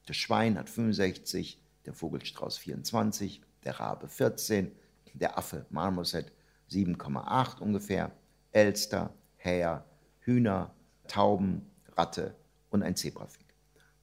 [0.07, 4.71] Das Schwein hat 65, der Vogelstrauß 24, der Rabe 14,
[5.19, 6.33] der Affe Marmoset
[6.71, 8.13] 7,8 ungefähr,
[8.53, 9.85] Elster, Häher,
[10.21, 10.75] Hühner,
[11.09, 11.63] Tauben,
[11.97, 12.35] Ratte
[12.71, 13.47] und ein Zebrafink.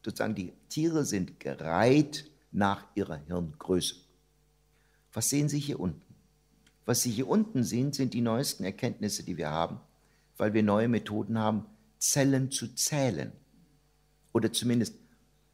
[0.04, 3.95] Sozusagen die Tiere sind gereiht nach ihrer Hirngröße.
[5.12, 6.02] Was sehen Sie hier unten?
[6.86, 9.80] Was Sie hier unten sehen, sind die neuesten Erkenntnisse, die wir haben,
[10.38, 11.65] weil wir neue Methoden haben,
[11.99, 13.32] Zellen zu zählen.
[14.34, 14.95] Oder zumindest,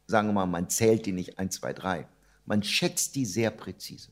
[0.08, 2.08] sagen wir mal, man zählt die nicht 1, 2, 3.
[2.46, 4.12] Man schätzt die sehr präzise.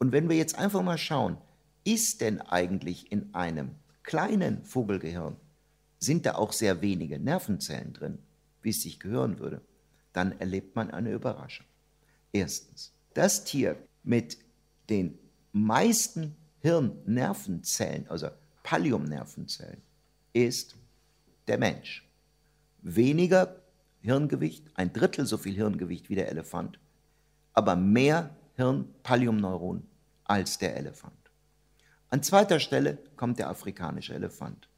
[0.00, 1.36] Und wenn wir jetzt einfach mal schauen,
[1.84, 5.36] ist denn eigentlich in einem kleinen Vogelgehirn,
[5.98, 8.18] sind da auch sehr wenige Nervenzellen drin,
[8.62, 9.60] wie es sich gehören würde,
[10.14, 11.66] dann erlebt man eine Überraschung.
[12.32, 14.38] Erstens, das Tier mit
[14.88, 15.18] den
[15.52, 18.28] meisten Hirnnervenzellen, also
[18.62, 19.82] Palliumnervenzellen,
[20.32, 20.76] ist
[21.46, 22.08] der Mensch.
[22.80, 23.62] Weniger
[24.00, 26.78] Hirngewicht, ein Drittel so viel Hirngewicht wie der Elefant,
[27.52, 29.89] aber mehr Hirn-Palliumneuronen
[30.30, 31.32] als der Elefant.
[32.08, 34.68] An zweiter Stelle kommt der afrikanische Elefant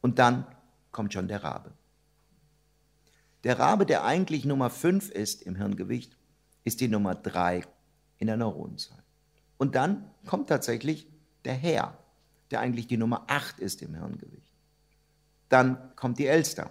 [0.00, 0.46] und dann
[0.90, 1.72] kommt schon der Rabe.
[3.44, 6.16] Der Rabe, der eigentlich Nummer 5 ist im Hirngewicht,
[6.64, 7.62] ist die Nummer 3
[8.16, 9.02] in der Neuronenzahl.
[9.58, 11.06] Und dann kommt tatsächlich
[11.44, 11.98] der Herr,
[12.50, 14.54] der eigentlich die Nummer 8 ist im Hirngewicht.
[15.50, 16.70] Dann kommt die Elster.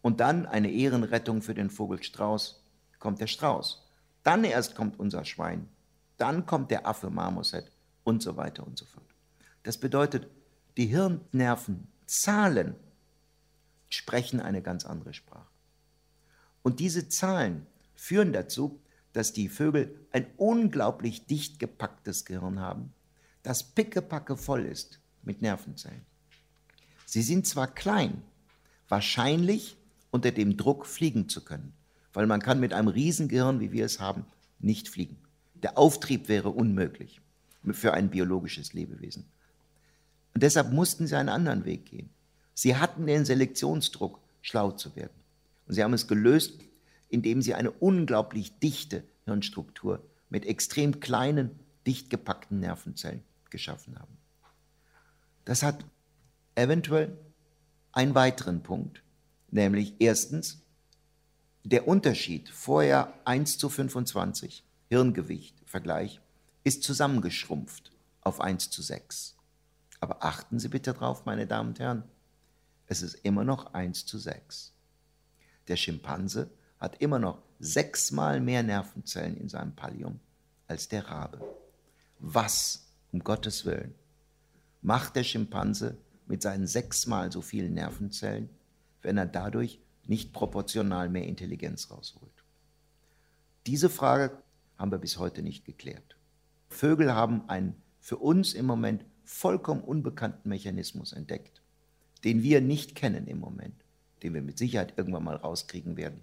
[0.00, 2.64] Und dann eine Ehrenrettung für den Vogelstrauß,
[2.98, 3.86] kommt der Strauß.
[4.22, 5.68] Dann erst kommt unser Schwein.
[6.18, 7.70] Dann kommt der Affe Marmoset
[8.04, 9.06] und so weiter und so fort.
[9.62, 10.28] Das bedeutet,
[10.76, 12.74] die Hirnnervenzahlen
[13.88, 15.48] sprechen eine ganz andere Sprache.
[16.62, 18.80] Und diese Zahlen führen dazu,
[19.12, 22.92] dass die Vögel ein unglaublich dicht gepacktes Gehirn haben,
[23.42, 26.04] das pickepacke voll ist mit Nervenzellen.
[27.06, 28.22] Sie sind zwar klein,
[28.88, 29.76] wahrscheinlich
[30.10, 31.72] unter dem Druck fliegen zu können,
[32.12, 34.26] weil man kann mit einem Riesengehirn, wie wir es haben,
[34.58, 35.18] nicht fliegen.
[35.62, 37.20] Der Auftrieb wäre unmöglich
[37.72, 39.26] für ein biologisches Lebewesen.
[40.34, 42.10] Und deshalb mussten sie einen anderen Weg gehen.
[42.54, 45.18] Sie hatten den Selektionsdruck, schlau zu werden.
[45.66, 46.60] Und sie haben es gelöst,
[47.08, 54.16] indem sie eine unglaublich dichte Hirnstruktur mit extrem kleinen, dicht gepackten Nervenzellen geschaffen haben.
[55.44, 55.84] Das hat
[56.54, 57.16] eventuell
[57.92, 59.02] einen weiteren Punkt,
[59.50, 60.60] nämlich erstens
[61.64, 66.20] der Unterschied vorher 1 zu 25 Hirngewicht Vergleich
[66.64, 69.36] ist zusammengeschrumpft auf 1 zu 6.
[70.00, 72.04] Aber achten Sie bitte drauf, meine Damen und Herren,
[72.86, 74.72] es ist immer noch 1 zu 6.
[75.68, 80.20] Der Schimpanse hat immer noch sechsmal mehr Nervenzellen in seinem Pallium
[80.66, 81.40] als der Rabe.
[82.18, 83.94] Was, um Gottes Willen,
[84.80, 88.48] macht der Schimpanse mit seinen sechsmal so vielen Nervenzellen,
[89.02, 92.44] wenn er dadurch nicht proportional mehr Intelligenz rausholt?
[93.66, 94.42] Diese Frage
[94.78, 96.16] haben wir bis heute nicht geklärt.
[96.68, 101.60] Vögel haben einen für uns im Moment vollkommen unbekannten Mechanismus entdeckt,
[102.24, 103.74] den wir nicht kennen im Moment,
[104.22, 106.20] den wir mit Sicherheit irgendwann mal rauskriegen werden,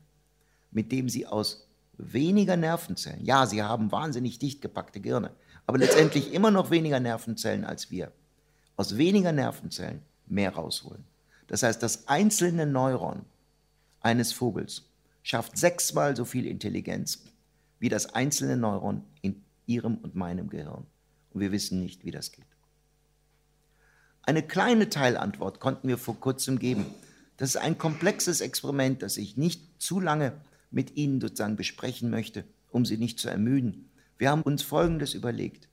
[0.72, 5.32] mit dem sie aus weniger Nervenzellen, ja, sie haben wahnsinnig dicht gepackte Gehirne,
[5.68, 8.12] aber letztendlich immer noch weniger Nervenzellen als wir,
[8.76, 11.03] aus weniger Nervenzellen mehr rausholen.
[11.47, 13.26] Das heißt, das einzelne Neuron
[14.01, 14.89] eines Vogels
[15.24, 17.24] schafft sechsmal so viel Intelligenz
[17.80, 20.86] wie das einzelne Neuron in ihrem und meinem Gehirn.
[21.32, 22.45] Und wir wissen nicht, wie das geht.
[24.21, 26.86] Eine kleine Teilantwort konnten wir vor kurzem geben.
[27.38, 30.34] Das ist ein komplexes Experiment, das ich nicht zu lange
[30.71, 35.67] mit Ihnen sozusagen besprechen möchte, um Sie nicht zu ermüden, wir haben uns Folgendes überlegt.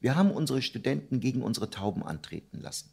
[0.00, 2.90] Wir haben unsere Studenten gegen unsere Tauben antreten lassen.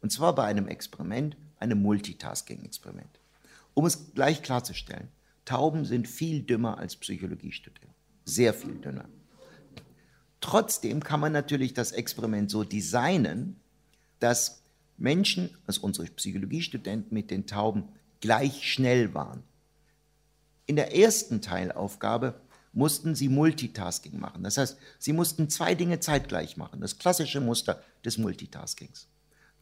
[0.00, 3.20] Und zwar bei einem Experiment, einem Multitasking-Experiment.
[3.74, 5.08] Um es gleich klarzustellen,
[5.48, 7.94] Tauben sind viel dümmer als Psychologiestudenten.
[8.26, 9.08] Sehr viel dünner.
[10.42, 13.58] Trotzdem kann man natürlich das Experiment so designen,
[14.18, 14.62] dass
[14.98, 17.84] Menschen, also unsere Psychologiestudenten mit den Tauben,
[18.20, 19.42] gleich schnell waren.
[20.66, 22.38] In der ersten Teilaufgabe
[22.74, 24.42] mussten sie Multitasking machen.
[24.42, 26.82] Das heißt, sie mussten zwei Dinge zeitgleich machen.
[26.82, 29.08] Das klassische Muster des Multitaskings.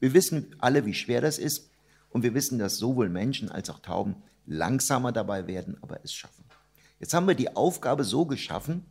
[0.00, 1.70] Wir wissen alle, wie schwer das ist.
[2.10, 4.16] Und wir wissen, dass sowohl Menschen als auch Tauben
[4.46, 6.44] langsamer dabei werden, aber es schaffen.
[6.98, 8.84] Jetzt haben wir die Aufgabe so geschaffen,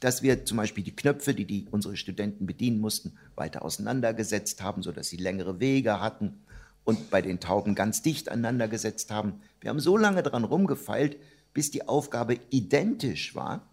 [0.00, 4.82] dass wir zum Beispiel die Knöpfe, die, die unsere Studenten bedienen mussten, weiter auseinandergesetzt haben,
[4.82, 6.40] sodass sie längere Wege hatten
[6.84, 9.40] und bei den Tauben ganz dicht aneinander gesetzt haben.
[9.60, 11.18] Wir haben so lange daran rumgefeilt,
[11.54, 13.68] bis die Aufgabe identisch war,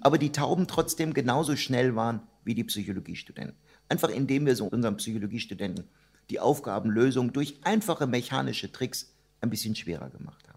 [0.00, 3.54] aber die Tauben trotzdem genauso schnell waren wie die Psychologiestudenten.
[3.88, 5.84] Einfach indem wir so unseren Psychologiestudenten
[6.30, 10.49] die Aufgabenlösung durch einfache mechanische Tricks ein bisschen schwerer gemacht haben.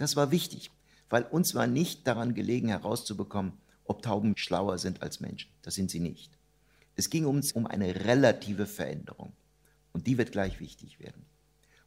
[0.00, 0.70] Das war wichtig,
[1.10, 3.52] weil uns war nicht daran gelegen herauszubekommen,
[3.84, 5.50] ob Tauben schlauer sind als Menschen.
[5.60, 6.38] Das sind sie nicht.
[6.96, 9.34] Es ging uns um eine relative Veränderung.
[9.92, 11.26] Und die wird gleich wichtig werden.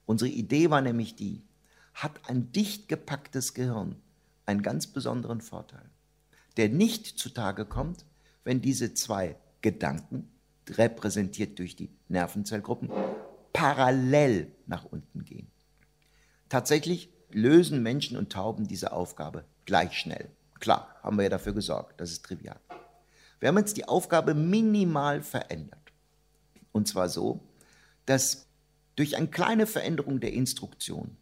[0.06, 1.42] Unsere Idee war nämlich die,
[1.96, 3.96] hat ein dicht gepacktes Gehirn
[4.46, 5.90] einen ganz besonderen Vorteil,
[6.56, 8.06] der nicht zutage kommt,
[8.44, 10.30] wenn diese zwei Gedanken,
[10.70, 12.92] repräsentiert durch die Nervenzellgruppen,
[13.54, 15.48] parallel nach unten gehen.
[16.48, 20.30] Tatsächlich lösen Menschen und Tauben diese Aufgabe gleich schnell.
[20.60, 22.60] Klar, haben wir ja dafür gesorgt, das ist trivial.
[23.40, 25.92] Wir haben jetzt die Aufgabe minimal verändert.
[26.72, 27.42] Und zwar so,
[28.06, 28.48] dass
[28.96, 31.18] durch eine kleine Veränderung der Instruktion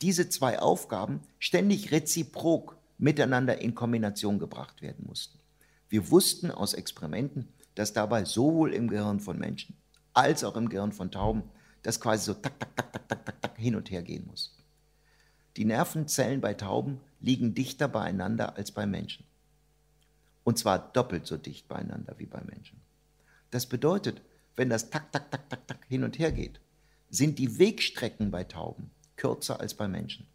[0.00, 5.38] diese zwei Aufgaben ständig reziprok miteinander in Kombination gebracht werden mussten.
[5.88, 9.76] Wir wussten aus Experimenten, dass dabei sowohl im Gehirn von Menschen
[10.12, 11.44] als auch im Gehirn von Tauben
[11.82, 14.57] das quasi so tak, tak, tak, tak, tak, tak, tak hin und her gehen muss.
[15.58, 19.24] Die Nervenzellen bei Tauben liegen dichter beieinander als bei Menschen.
[20.44, 22.80] Und zwar doppelt so dicht beieinander wie bei Menschen.
[23.50, 24.22] Das bedeutet,
[24.54, 26.60] wenn das tak, tak, tak, tak, tak hin und her geht,
[27.10, 30.28] sind die Wegstrecken bei Tauben kürzer als bei Menschen.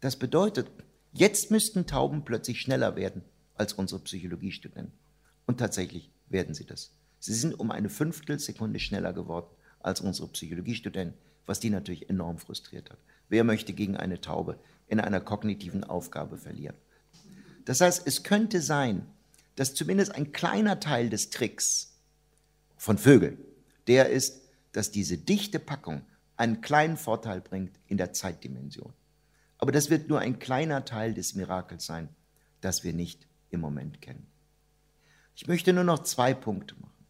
[0.00, 0.70] Das bedeutet,
[1.14, 3.22] jetzt müssten Tauben plötzlich schneller werden
[3.54, 4.92] als unsere Psychologiestudenten.
[5.46, 6.92] Und tatsächlich werden sie das.
[7.20, 9.48] Sie sind um eine Fünftelsekunde schneller geworden
[9.80, 12.98] als unsere Psychologiestudenten, was die natürlich enorm frustriert hat.
[13.32, 14.58] Wer möchte gegen eine Taube
[14.88, 16.76] in einer kognitiven Aufgabe verlieren?
[17.64, 19.06] Das heißt, es könnte sein,
[19.56, 21.94] dass zumindest ein kleiner Teil des Tricks
[22.76, 23.38] von Vögeln,
[23.86, 26.02] der ist, dass diese dichte Packung
[26.36, 28.92] einen kleinen Vorteil bringt in der Zeitdimension.
[29.56, 32.10] Aber das wird nur ein kleiner Teil des Mirakels sein,
[32.60, 34.26] das wir nicht im Moment kennen.
[35.36, 37.06] Ich möchte nur noch zwei Punkte machen.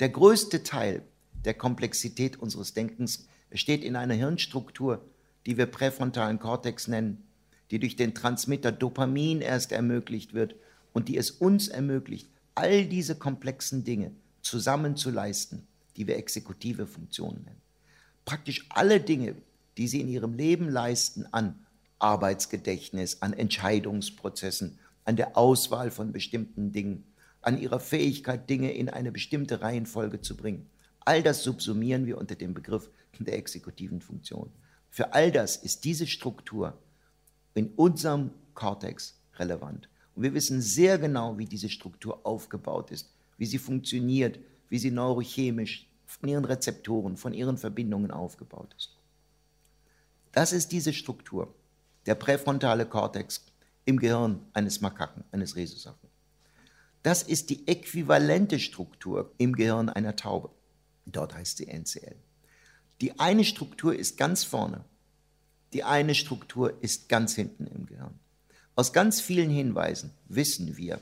[0.00, 1.02] Der größte Teil
[1.44, 5.04] der Komplexität unseres Denkens steht in einer Hirnstruktur,
[5.46, 7.24] die wir präfrontalen Kortex nennen,
[7.70, 10.54] die durch den Transmitter Dopamin erst ermöglicht wird
[10.92, 14.12] und die es uns ermöglicht, all diese komplexen Dinge
[14.42, 15.66] zusammen zu leisten,
[15.96, 17.60] die wir exekutive Funktionen nennen.
[18.24, 19.34] Praktisch alle Dinge,
[19.78, 21.58] die sie in ihrem Leben leisten an
[21.98, 27.04] Arbeitsgedächtnis, an Entscheidungsprozessen, an der Auswahl von bestimmten Dingen,
[27.40, 30.66] an ihrer Fähigkeit, Dinge in eine bestimmte Reihenfolge zu bringen.
[31.00, 34.50] All das subsumieren wir unter dem Begriff der exekutiven Funktion.
[34.92, 36.78] Für all das ist diese Struktur
[37.54, 39.88] in unserem Kortex relevant.
[40.14, 44.38] Und wir wissen sehr genau, wie diese Struktur aufgebaut ist, wie sie funktioniert,
[44.68, 48.98] wie sie neurochemisch von ihren Rezeptoren, von ihren Verbindungen aufgebaut ist.
[50.30, 51.54] Das ist diese Struktur,
[52.04, 53.46] der präfrontale Kortex
[53.86, 56.10] im Gehirn eines Makaken, eines Rhesusaffen.
[57.02, 60.50] Das ist die äquivalente Struktur im Gehirn einer Taube.
[61.06, 62.16] Dort heißt sie NCL.
[63.02, 64.84] Die eine Struktur ist ganz vorne,
[65.72, 68.20] die eine Struktur ist ganz hinten im Gehirn.
[68.76, 71.00] Aus ganz vielen Hinweisen wissen wir,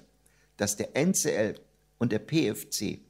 [0.56, 1.60] dass der NCL
[1.98, 3.00] und der PFC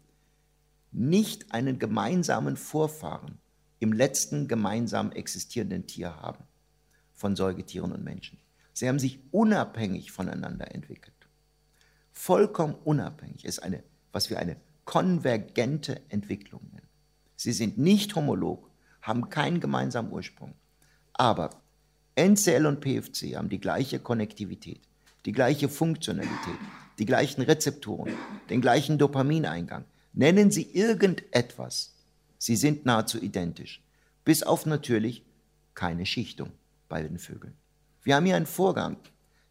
[0.91, 3.39] nicht einen gemeinsamen Vorfahren
[3.79, 6.43] im letzten gemeinsam existierenden Tier haben,
[7.15, 8.41] von Säugetieren und Menschen.
[8.73, 11.29] Sie haben sich unabhängig voneinander entwickelt.
[12.11, 16.89] Vollkommen unabhängig ist eine, was wir eine konvergente Entwicklung nennen.
[17.37, 18.70] Sie sind nicht homolog,
[19.03, 20.55] haben keinen gemeinsamen Ursprung.
[21.13, 21.51] Aber
[22.17, 24.81] NCL und PFC haben die gleiche Konnektivität,
[25.27, 26.59] die gleiche Funktionalität,
[26.99, 28.13] die gleichen Rezeptoren,
[28.49, 31.95] den gleichen Dopamineingang, Nennen Sie irgendetwas.
[32.39, 33.83] Sie sind nahezu identisch,
[34.25, 35.25] bis auf natürlich
[35.75, 36.51] keine Schichtung
[36.89, 37.55] bei den Vögeln.
[38.03, 38.97] Wir haben hier einen Vorgang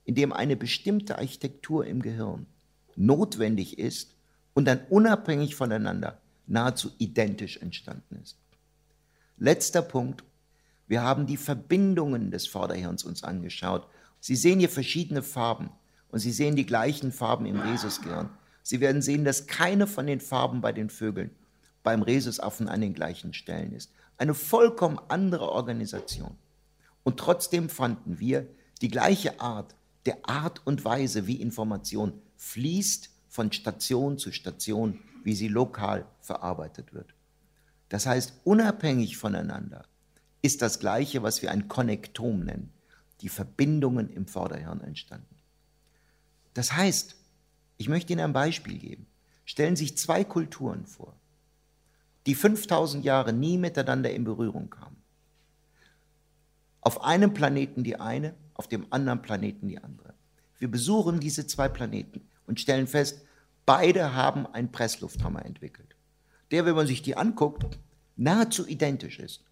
[0.06, 2.47] in dem eine bestimmte Architektur im Gehirn
[2.95, 4.16] notwendig ist
[4.54, 8.38] und dann unabhängig voneinander nahezu identisch entstanden ist.
[9.42, 10.26] Letzter Punkt.
[10.88, 13.88] Wir haben die Verbindungen des Vorderhirns uns angeschaut.
[14.20, 15.70] Sie sehen hier verschiedene Farben
[16.10, 18.30] und Sie sehen die gleichen Farben im Rhesusgehirn.
[18.64, 21.32] Sie werden sehen, dass keine von den Farben bei den Vögeln
[21.84, 23.94] beim Rhesusaffen an den gleichen Stellen ist.
[24.18, 26.36] Eine vollkommen andere Organisation.
[27.04, 28.46] Und trotzdem fanden wir
[28.82, 29.74] die gleiche Art
[30.06, 36.94] der Art und Weise, wie Information fließt von Station zu Station, wie sie lokal verarbeitet
[36.94, 37.14] wird.
[37.90, 39.84] Das heißt, unabhängig voneinander
[40.42, 42.72] ist das Gleiche, was wir ein Konnektom nennen,
[43.22, 45.36] die Verbindungen im Vorderhirn entstanden.
[46.54, 47.16] Das heißt,
[47.78, 49.08] ich möchte Ihnen ein Beispiel geben.
[49.46, 51.16] Stellen Sie sich zwei Kulturen vor,
[52.26, 54.98] die 5000 Jahre nie miteinander in Berührung kamen.
[56.82, 60.14] Auf einem Planeten die eine, auf dem anderen Planeten die andere.
[60.60, 63.22] Wir besuchen diese zwei Planeten und stellen fest,
[63.66, 65.96] beide haben einen Presslufthammer entwickelt,
[66.52, 67.80] der, wenn man sich die anguckt,
[68.16, 69.43] nahezu identisch ist.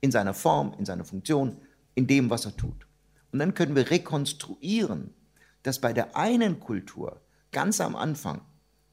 [0.00, 1.58] In seiner Form, in seiner Funktion,
[1.94, 2.86] in dem, was er tut.
[3.32, 5.14] Und dann können wir rekonstruieren,
[5.62, 7.20] dass bei der einen Kultur
[7.50, 8.42] ganz am Anfang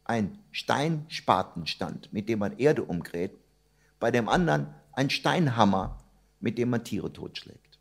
[0.04, 3.38] ein Steinspaten stand, mit dem man Erde umgräbt,
[4.00, 6.00] bei dem anderen ein Steinhammer,
[6.40, 7.80] mit dem man Tiere totschlägt.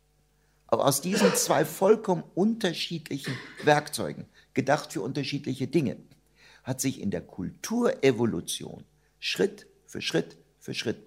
[0.67, 5.97] Aber aus diesen zwei vollkommen unterschiedlichen Werkzeugen, gedacht für unterschiedliche Dinge,
[6.63, 8.85] hat sich in der Kulturevolution
[9.23, 10.97] Schritt für Schritt für Schritt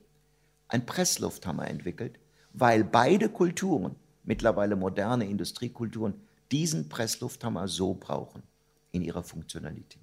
[0.69, 2.19] ein Presslufthammer entwickelt,
[2.53, 6.15] weil beide Kulturen, mittlerweile moderne Industriekulturen,
[6.53, 8.45] diesen Presslufthammer so brauchen
[8.93, 10.01] in ihrer Funktionalität.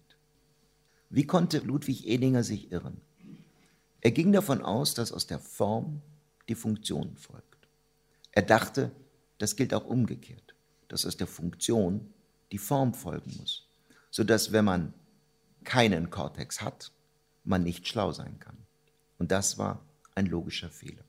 [1.10, 3.00] Wie konnte Ludwig Edinger sich irren?
[4.02, 6.02] Er ging davon aus, dass aus der Form
[6.50, 7.70] die Funktion folgt.
[8.34, 8.92] Er dachte,
[9.38, 10.54] das gilt auch umgekehrt,
[10.90, 12.14] dass aus der Funktion
[12.52, 13.70] die Form folgen muss,
[14.10, 14.94] sodass wenn man
[15.64, 16.92] keinen Kortex hat,
[17.44, 18.58] man nicht schlau sein kann.
[19.18, 19.84] Und das war
[20.16, 21.04] ein logischer Fehler.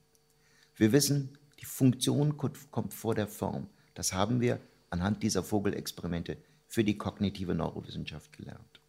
[0.77, 3.69] Wir wissen, die Funktion kommt vor der Form.
[3.95, 4.61] Das haben wir
[4.91, 8.81] anhand dieser Vogelexperimente für die kognitive Neurowissenschaft gelernt.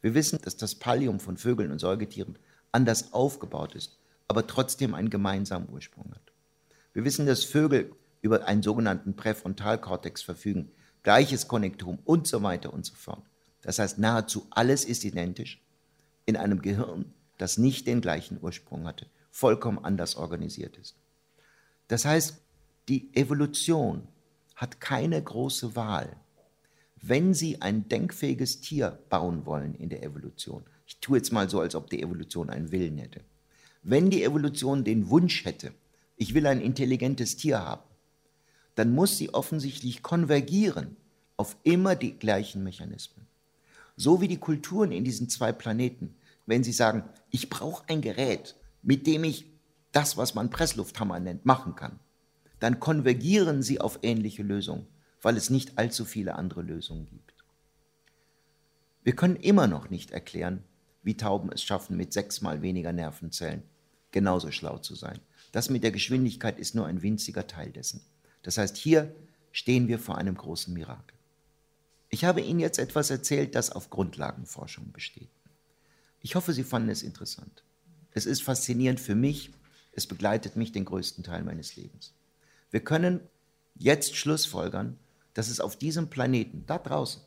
[0.00, 2.38] Wir wissen, dass das Pallium von Vögeln und Säugetieren
[2.72, 6.32] anders aufgebaut ist, aber trotzdem einen gemeinsamen Ursprung hat.
[6.92, 10.70] Wir wissen, dass Vögel über einen sogenannten Präfrontalkortex verfügen,
[11.02, 13.24] gleiches Konnektum und so weiter und so fort.
[13.62, 15.61] Das heißt, nahezu alles ist identisch
[16.26, 20.96] in einem Gehirn, das nicht den gleichen Ursprung hatte, vollkommen anders organisiert ist.
[21.88, 22.40] Das heißt,
[22.88, 24.06] die Evolution
[24.54, 26.16] hat keine große Wahl.
[27.00, 31.60] Wenn Sie ein denkfähiges Tier bauen wollen in der Evolution, ich tue jetzt mal so,
[31.60, 33.22] als ob die Evolution einen Willen hätte.
[33.82, 35.72] Wenn die Evolution den Wunsch hätte,
[36.16, 37.82] ich will ein intelligentes Tier haben,
[38.74, 40.96] dann muss sie offensichtlich konvergieren
[41.36, 43.26] auf immer die gleichen Mechanismen.
[44.02, 48.56] So wie die Kulturen in diesen zwei Planeten, wenn sie sagen, ich brauche ein Gerät,
[48.82, 49.48] mit dem ich
[49.92, 52.00] das, was man Presslufthammer nennt, machen kann,
[52.58, 54.88] dann konvergieren sie auf ähnliche Lösungen,
[55.20, 57.32] weil es nicht allzu viele andere Lösungen gibt.
[59.04, 60.64] Wir können immer noch nicht erklären,
[61.04, 63.62] wie Tauben es schaffen, mit sechsmal weniger Nervenzellen
[64.10, 65.20] genauso schlau zu sein.
[65.52, 68.00] Das mit der Geschwindigkeit ist nur ein winziger Teil dessen.
[68.42, 69.14] Das heißt, hier
[69.52, 71.16] stehen wir vor einem großen Mirakel.
[72.14, 75.30] Ich habe Ihnen jetzt etwas erzählt, das auf Grundlagenforschung besteht.
[76.20, 77.64] Ich hoffe, Sie fanden es interessant.
[78.10, 79.50] Es ist faszinierend für mich.
[79.92, 82.12] Es begleitet mich den größten Teil meines Lebens.
[82.70, 83.20] Wir können
[83.76, 84.98] jetzt Schlussfolgern,
[85.32, 87.22] dass es auf diesem Planeten, da draußen,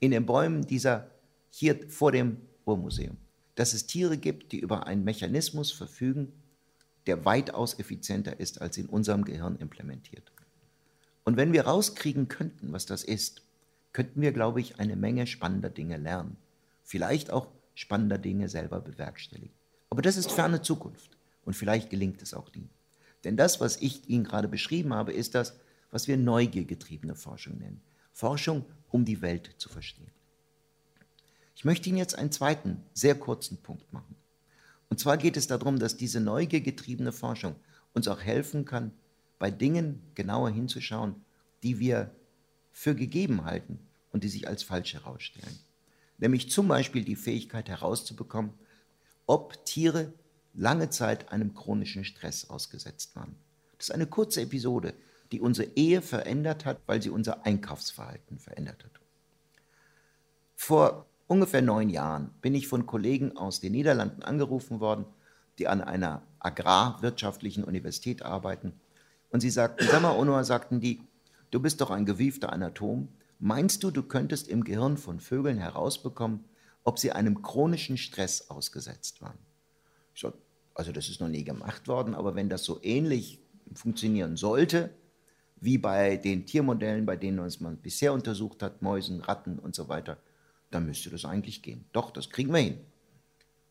[0.00, 1.12] in den Bäumen dieser,
[1.50, 3.16] hier vor dem Urmuseum,
[3.54, 6.32] dass es Tiere gibt, die über einen Mechanismus verfügen,
[7.06, 10.32] der weitaus effizienter ist als in unserem Gehirn implementiert.
[11.22, 13.44] Und wenn wir rauskriegen könnten, was das ist,
[13.94, 16.36] könnten wir, glaube ich, eine Menge spannender Dinge lernen.
[16.82, 19.54] Vielleicht auch spannender Dinge selber bewerkstelligen.
[19.88, 21.16] Aber das ist ferne Zukunft.
[21.44, 22.68] Und vielleicht gelingt es auch nie.
[23.22, 25.54] Denn das, was ich Ihnen gerade beschrieben habe, ist das,
[25.90, 27.80] was wir neugiergetriebene Forschung nennen.
[28.12, 30.10] Forschung, um die Welt zu verstehen.
[31.54, 34.16] Ich möchte Ihnen jetzt einen zweiten, sehr kurzen Punkt machen.
[34.88, 37.54] Und zwar geht es darum, dass diese neugiergetriebene Forschung
[37.92, 38.92] uns auch helfen kann,
[39.38, 41.14] bei Dingen genauer hinzuschauen,
[41.62, 42.10] die wir
[42.74, 43.78] für gegeben halten
[44.12, 45.58] und die sich als falsch herausstellen.
[46.18, 48.52] Nämlich zum Beispiel die Fähigkeit herauszubekommen,
[49.26, 50.12] ob Tiere
[50.52, 53.36] lange Zeit einem chronischen Stress ausgesetzt waren.
[53.78, 54.92] Das ist eine kurze Episode,
[55.32, 59.00] die unsere Ehe verändert hat, weil sie unser Einkaufsverhalten verändert hat.
[60.56, 65.06] Vor ungefähr neun Jahren bin ich von Kollegen aus den Niederlanden angerufen worden,
[65.58, 68.80] die an einer agrarwirtschaftlichen Universität arbeiten.
[69.30, 71.00] Und sie sagten, sag mal, Onur, sagten die,
[71.54, 76.44] du bist doch ein gewiefter Anatom Meinst du, du könntest im Gehirn von Vögeln herausbekommen,
[76.82, 79.38] ob sie einem chronischen Stress ausgesetzt waren?
[80.14, 80.34] Ich sag,
[80.74, 83.40] also das ist noch nie gemacht worden, aber wenn das so ähnlich
[83.74, 84.90] funktionieren sollte,
[85.60, 89.88] wie bei den Tiermodellen, bei denen uns man bisher untersucht hat, Mäusen, Ratten und so
[89.88, 90.18] weiter,
[90.70, 91.84] dann müsste das eigentlich gehen.
[91.92, 92.78] Doch, das kriegen wir hin.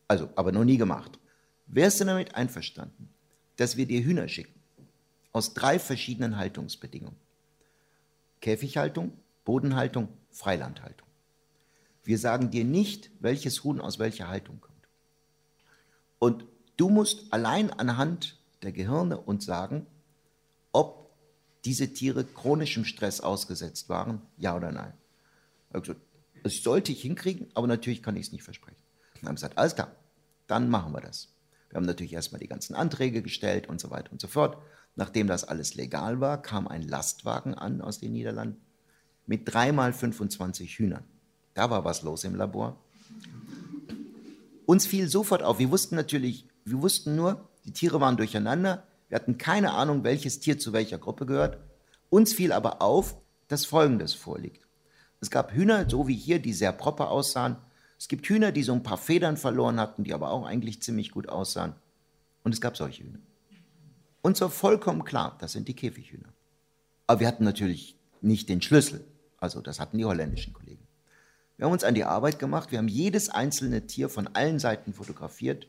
[0.08, 1.18] Also, aber noch nie gemacht.
[1.66, 3.08] Wärst du damit einverstanden,
[3.56, 4.60] dass wir dir Hühner schicken?
[5.32, 7.23] Aus drei verschiedenen Haltungsbedingungen.
[8.44, 9.12] Käfighaltung,
[9.46, 11.08] Bodenhaltung, Freilandhaltung.
[12.02, 14.86] Wir sagen dir nicht, welches Huhn aus welcher Haltung kommt.
[16.18, 16.44] Und
[16.76, 19.86] du musst allein anhand der Gehirne uns sagen,
[20.72, 21.10] ob
[21.64, 24.92] diese Tiere chronischem Stress ausgesetzt waren, ja oder nein.
[25.70, 25.94] Also,
[26.42, 28.82] das sollte ich hinkriegen, aber natürlich kann ich es nicht versprechen.
[29.20, 29.96] Wir haben gesagt, alles klar,
[30.48, 31.32] dann machen wir das.
[31.70, 34.58] Wir haben natürlich erstmal die ganzen Anträge gestellt und so weiter und so fort.
[34.96, 38.60] Nachdem das alles legal war, kam ein Lastwagen an aus den Niederlanden
[39.26, 41.04] mit dreimal 25 Hühnern.
[41.54, 42.78] Da war was los im Labor.
[44.66, 49.16] Uns fiel sofort auf, wir wussten natürlich, wir wussten nur, die Tiere waren durcheinander, wir
[49.16, 51.58] hatten keine Ahnung, welches Tier zu welcher Gruppe gehört.
[52.10, 53.16] Uns fiel aber auf,
[53.48, 54.66] dass Folgendes vorliegt.
[55.20, 57.56] Es gab Hühner, so wie hier, die sehr proper aussahen.
[57.98, 61.10] Es gibt Hühner, die so ein paar Federn verloren hatten, die aber auch eigentlich ziemlich
[61.10, 61.74] gut aussahen.
[62.42, 63.20] Und es gab solche Hühner.
[64.24, 66.32] Uns war vollkommen klar, das sind die Käfighühner.
[67.06, 69.04] Aber wir hatten natürlich nicht den Schlüssel.
[69.36, 70.82] Also das hatten die holländischen Kollegen.
[71.58, 74.94] Wir haben uns an die Arbeit gemacht, wir haben jedes einzelne Tier von allen Seiten
[74.94, 75.66] fotografiert.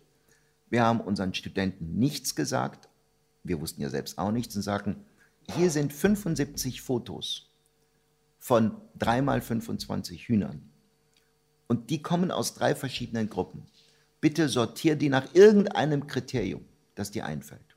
[0.69, 2.87] Wir haben unseren Studenten nichts gesagt.
[3.43, 5.03] Wir wussten ja selbst auch nichts und sagten,
[5.53, 7.49] hier sind 75 Fotos
[8.39, 10.61] von dreimal 25 Hühnern.
[11.67, 13.65] Und die kommen aus drei verschiedenen Gruppen.
[14.21, 16.63] Bitte sortier die nach irgendeinem Kriterium,
[16.95, 17.74] das dir einfällt.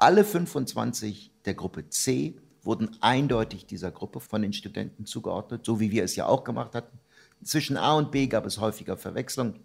[0.00, 5.90] Alle 25 der Gruppe C wurden eindeutig dieser Gruppe von den Studenten zugeordnet, so wie
[5.90, 7.00] wir es ja auch gemacht hatten.
[7.42, 9.58] Zwischen A und B gab es häufiger Verwechslungen.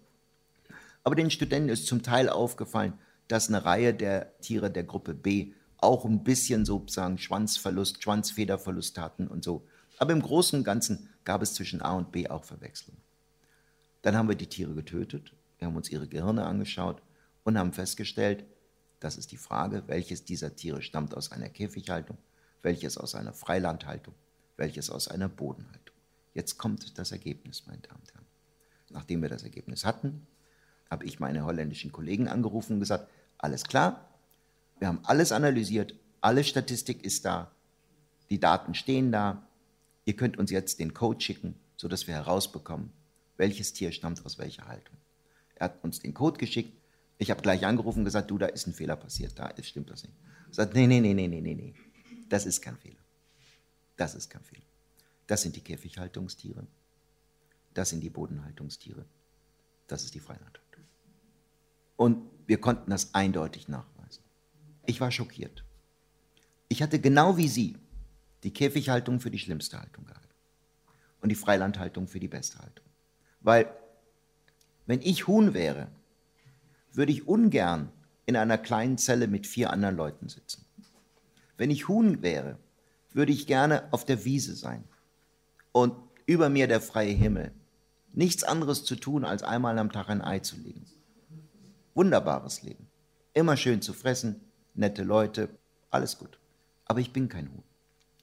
[1.04, 2.94] Aber den Studenten ist zum Teil aufgefallen,
[3.28, 9.28] dass eine Reihe der Tiere der Gruppe B auch ein bisschen sozusagen Schwanzverlust, Schwanzfederverlust hatten
[9.28, 9.64] und so.
[9.98, 13.00] Aber im Großen und Ganzen gab es zwischen A und B auch Verwechslungen.
[14.02, 17.02] Dann haben wir die Tiere getötet, wir haben uns ihre Gehirne angeschaut
[17.44, 18.44] und haben festgestellt,
[19.04, 22.18] das ist die Frage, welches dieser Tiere stammt aus einer Käfighaltung
[22.64, 24.14] welches aus einer Freilandhaltung,
[24.56, 25.94] welches aus einer Bodenhaltung.
[26.32, 28.26] Jetzt kommt das Ergebnis, meine Damen und Herren.
[28.90, 30.26] Nachdem wir das Ergebnis hatten,
[30.90, 34.08] habe ich meine holländischen Kollegen angerufen und gesagt, alles klar,
[34.78, 37.52] wir haben alles analysiert, alle Statistik ist da,
[38.30, 39.46] die Daten stehen da,
[40.04, 42.90] ihr könnt uns jetzt den Code schicken, sodass wir herausbekommen,
[43.36, 44.96] welches Tier stammt aus welcher Haltung.
[45.56, 46.72] Er hat uns den Code geschickt,
[47.18, 49.90] ich habe gleich angerufen und gesagt, du, da ist ein Fehler passiert, da ist, stimmt
[49.90, 50.14] das nicht.
[50.48, 51.74] Er sagt, nee, nee, nee, nee, nee, nee, nee.
[52.28, 53.02] Das ist kein Fehler.
[53.96, 54.64] Das ist kein Fehler.
[55.26, 56.66] Das sind die Käfighaltungstiere.
[57.72, 59.04] Das sind die Bodenhaltungstiere.
[59.86, 60.84] Das ist die Freilandhaltung.
[61.96, 64.22] Und wir konnten das eindeutig nachweisen.
[64.86, 65.64] Ich war schockiert.
[66.68, 67.76] Ich hatte genau wie Sie
[68.42, 70.28] die Käfighaltung für die schlimmste Haltung gehalten
[71.20, 72.84] und die Freilandhaltung für die beste Haltung.
[73.40, 73.72] Weil,
[74.86, 75.88] wenn ich Huhn wäre,
[76.96, 77.90] würde ich ungern
[78.26, 80.64] in einer kleinen Zelle mit vier anderen Leuten sitzen.
[81.56, 82.58] Wenn ich Huhn wäre,
[83.12, 84.84] würde ich gerne auf der Wiese sein
[85.72, 85.94] und
[86.26, 87.52] über mir der freie Himmel.
[88.12, 90.86] Nichts anderes zu tun, als einmal am Tag ein Ei zu legen.
[91.94, 92.88] Wunderbares Leben.
[93.34, 94.40] Immer schön zu fressen,
[94.74, 95.48] nette Leute,
[95.90, 96.38] alles gut.
[96.86, 97.62] Aber ich bin kein Huhn.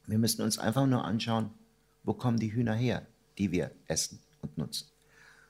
[0.08, 1.52] Wir müssen uns einfach nur anschauen,
[2.04, 3.06] wo kommen die Hühner her,
[3.38, 4.91] die wir essen und nutzen.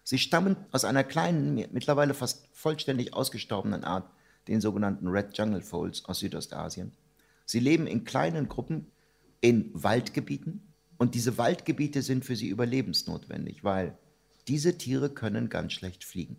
[0.04, 4.10] Sie stammen aus einer kleinen, mittlerweile fast vollständig ausgestorbenen Art,
[4.48, 6.94] den sogenannten Red Jungle Foals aus Südostasien.
[7.46, 8.88] Sie leben in kleinen Gruppen
[9.42, 10.62] in Waldgebieten
[10.98, 13.98] und diese Waldgebiete sind für sie überlebensnotwendig, weil
[14.48, 16.38] diese Tiere können ganz schlecht fliegen.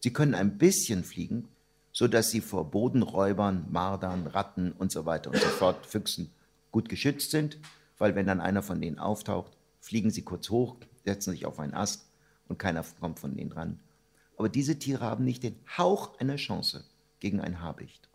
[0.00, 1.48] Sie können ein bisschen fliegen,
[1.92, 6.30] sodass sie vor Bodenräubern, Mardern, Ratten und so weiter und so fort, Füchsen
[6.70, 7.58] gut geschützt sind,
[7.98, 11.74] weil wenn dann einer von denen auftaucht, fliegen sie kurz hoch, setzen sich auf einen
[11.74, 12.07] Ast
[12.48, 13.80] und keiner kommt von denen dran.
[14.36, 16.84] Aber diese Tiere haben nicht den Hauch einer Chance
[17.20, 18.08] gegen ein Habicht,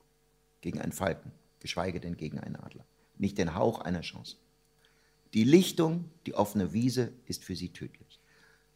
[0.62, 1.32] gegen einen Falken
[1.64, 2.86] geschweige denn gegen einen Adler.
[3.18, 4.36] Nicht den Hauch einer Chance.
[5.34, 8.20] Die Lichtung, die offene Wiese ist für sie tödlich.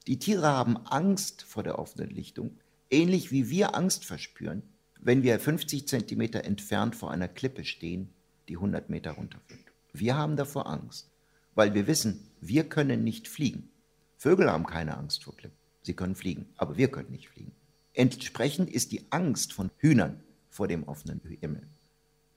[0.07, 2.57] Die Tiere haben Angst vor der offenen Lichtung,
[2.89, 4.63] ähnlich wie wir Angst verspüren,
[4.99, 8.09] wenn wir 50 Zentimeter entfernt vor einer Klippe stehen,
[8.47, 9.65] die 100 Meter runterfällt.
[9.93, 11.09] Wir haben davor Angst,
[11.53, 13.69] weil wir wissen, wir können nicht fliegen.
[14.17, 15.57] Vögel haben keine Angst vor Klippen.
[15.81, 17.53] Sie können fliegen, aber wir können nicht fliegen.
[17.93, 21.67] Entsprechend ist die Angst von Hühnern vor dem offenen Himmel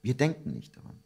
[0.01, 0.99] wir denken nicht daran.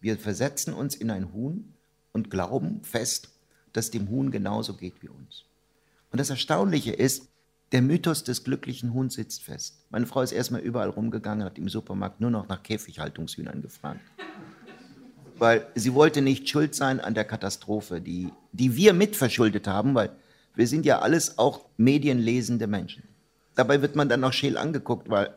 [0.00, 1.74] Wir versetzen uns in ein Huhn
[2.12, 3.30] und glauben fest,
[3.72, 5.44] dass dem Huhn genauso geht wie uns.
[6.10, 7.28] Und das Erstaunliche ist,
[7.72, 9.84] der Mythos des glücklichen Huhns sitzt fest.
[9.90, 14.00] Meine Frau ist erstmal überall rumgegangen, hat im Supermarkt nur noch nach Käfighaltungshühnern gefragt.
[15.38, 20.10] Weil sie wollte nicht schuld sein an der Katastrophe, die, die wir mitverschuldet haben, weil
[20.54, 23.04] wir sind ja alles auch medienlesende Menschen.
[23.54, 25.34] Dabei wird man dann auch scheel angeguckt, weil,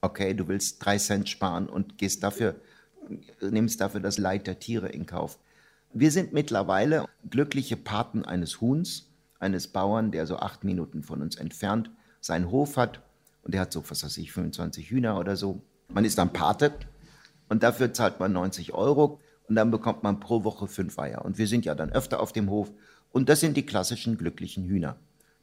[0.00, 2.56] okay, du willst drei Cent sparen und gehst dafür,
[3.40, 5.38] nimmst dafür das Leid der Tiere in Kauf.
[5.92, 9.08] Wir sind mittlerweile glückliche Paten eines Huhns,
[9.38, 11.90] eines Bauern, der so acht Minuten von uns entfernt
[12.20, 13.00] seinen Hof hat
[13.42, 15.60] und der hat so, was weiß ich, 25 Hühner oder so.
[15.88, 16.72] Man ist dann Pate
[17.48, 21.24] und dafür zahlt man 90 Euro und dann bekommt man pro Woche fünf Eier.
[21.24, 22.70] Und wir sind ja dann öfter auf dem Hof
[23.10, 24.96] und das sind die klassischen glücklichen Hühner.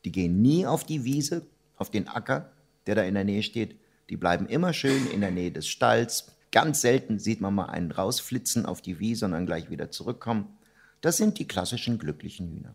[0.05, 1.45] Die gehen nie auf die Wiese,
[1.75, 2.51] auf den Acker,
[2.87, 3.75] der da in der Nähe steht.
[4.09, 6.31] Die bleiben immer schön in der Nähe des Stalls.
[6.51, 10.57] Ganz selten sieht man mal einen rausflitzen auf die Wiese und dann gleich wieder zurückkommen.
[11.01, 12.73] Das sind die klassischen glücklichen Hühner.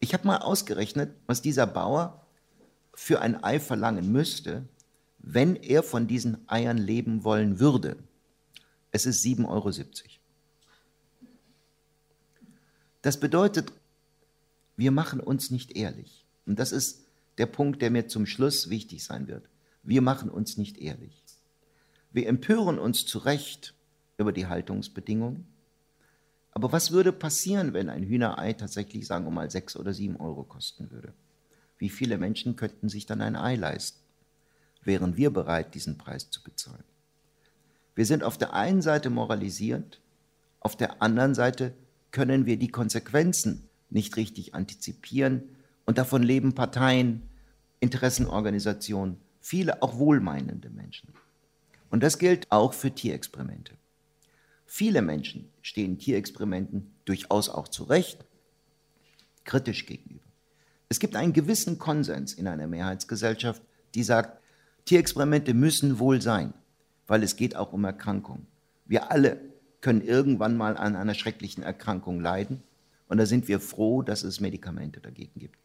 [0.00, 2.26] Ich habe mal ausgerechnet, was dieser Bauer
[2.94, 4.64] für ein Ei verlangen müsste,
[5.18, 7.96] wenn er von diesen Eiern leben wollen würde.
[8.96, 9.70] Es ist 7,70 Euro.
[13.02, 13.70] Das bedeutet,
[14.78, 16.24] wir machen uns nicht ehrlich.
[16.46, 17.04] Und das ist
[17.36, 19.50] der Punkt, der mir zum Schluss wichtig sein wird.
[19.82, 21.22] Wir machen uns nicht ehrlich.
[22.10, 23.74] Wir empören uns zu Recht
[24.16, 25.46] über die Haltungsbedingungen.
[26.52, 30.42] Aber was würde passieren, wenn ein Hühnerei tatsächlich, sagen wir mal, sechs oder sieben Euro
[30.42, 31.12] kosten würde?
[31.76, 34.00] Wie viele Menschen könnten sich dann ein Ei leisten?
[34.84, 36.95] Wären wir bereit, diesen Preis zu bezahlen?
[37.96, 40.00] Wir sind auf der einen Seite moralisierend,
[40.60, 41.74] auf der anderen Seite
[42.10, 45.42] können wir die Konsequenzen nicht richtig antizipieren.
[45.84, 47.22] Und davon leben Parteien,
[47.78, 51.12] Interessenorganisationen, viele auch wohlmeinende Menschen.
[51.90, 53.74] Und das gilt auch für Tierexperimente.
[54.66, 58.24] Viele Menschen stehen Tierexperimenten durchaus auch zu Recht
[59.44, 60.24] kritisch gegenüber.
[60.88, 63.62] Es gibt einen gewissen Konsens in einer Mehrheitsgesellschaft,
[63.94, 64.40] die sagt,
[64.84, 66.52] Tierexperimente müssen wohl sein,
[67.06, 68.46] weil es geht auch um Erkrankungen.
[68.84, 69.40] Wir alle
[69.80, 72.62] können irgendwann mal an einer schrecklichen Erkrankung leiden
[73.08, 75.58] und da sind wir froh, dass es Medikamente dagegen gibt.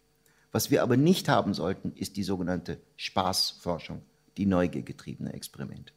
[0.51, 4.01] Was wir aber nicht haben sollten, ist die sogenannte Spaßforschung,
[4.37, 5.93] die neugiergetriebene Experimente.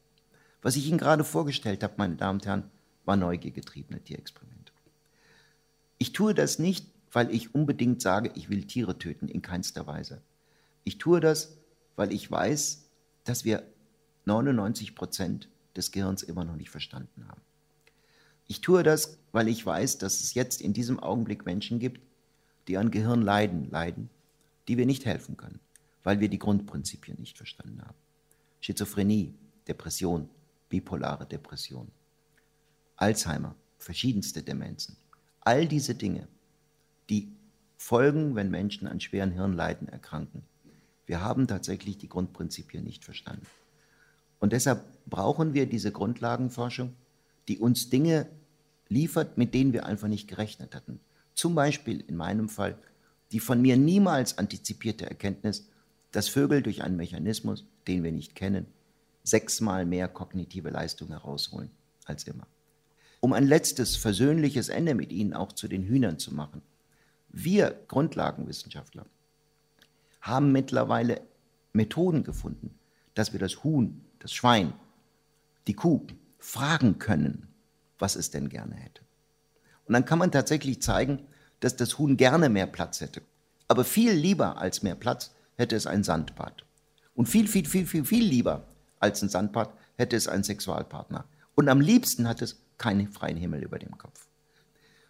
[0.63, 2.71] Was ich Ihnen gerade vorgestellt habe, meine Damen und Herren,
[3.05, 4.73] war neugiergetriebene Tierexperimente.
[5.99, 10.23] Ich tue das nicht, weil ich unbedingt sage, ich will Tiere töten, in keinster Weise.
[10.85, 11.57] Ich tue das,
[11.97, 12.85] weil ich weiß,
[13.25, 13.63] dass wir
[14.25, 17.41] 99 Prozent des Gehirns immer noch nicht verstanden haben.
[18.47, 22.01] Ich tue das, weil ich weiß, dass es jetzt in diesem Augenblick Menschen gibt,
[22.69, 24.11] die an Gehirnleiden leiden,
[24.69, 25.61] die wir nicht helfen können,
[26.03, 27.97] weil wir die Grundprinzipien nicht verstanden haben.
[28.61, 29.35] Schizophrenie,
[29.69, 30.29] Depression,
[30.69, 31.91] bipolare Depression,
[32.97, 34.97] Alzheimer, verschiedenste Demenzen.
[35.41, 36.29] All diese Dinge,
[37.11, 37.33] die
[37.77, 40.43] folgen, wenn Menschen an schweren Hirnleiden erkranken.
[41.07, 43.47] Wir haben tatsächlich die Grundprinzipien nicht verstanden.
[44.45, 46.93] Und deshalb brauchen wir diese Grundlagenforschung,
[47.49, 48.29] die uns Dinge
[48.91, 51.01] liefert, mit denen wir einfach nicht gerechnet hatten.
[51.33, 52.77] Zum Beispiel in meinem Fall
[53.33, 55.71] die von mir niemals antizipierte Erkenntnis,
[56.13, 58.67] dass Vögel durch einen Mechanismus, den wir nicht kennen,
[59.23, 61.71] sechsmal mehr kognitive Leistung herausholen
[62.05, 62.47] als immer.
[63.21, 66.61] Um ein letztes versöhnliches Ende mit Ihnen auch zu den Hühnern zu machen.
[67.31, 69.07] Wir Grundlagenwissenschaftler
[70.21, 71.23] haben mittlerweile
[71.73, 72.79] Methoden gefunden,
[73.15, 74.73] dass wir das Huhn, das Schwein,
[75.67, 76.07] die Kuh
[76.39, 77.47] fragen können,
[77.99, 79.03] was es denn gerne hätte.
[79.85, 81.27] Und dann kann man tatsächlich zeigen,
[81.61, 83.21] dass das Huhn gerne mehr Platz hätte.
[83.69, 86.65] Aber viel lieber als mehr Platz hätte es ein Sandbad.
[87.15, 88.67] Und viel, viel, viel, viel, viel lieber
[88.99, 91.27] als ein Sandbad hätte es einen Sexualpartner.
[91.55, 94.27] Und am liebsten hat es keinen freien Himmel über dem Kopf.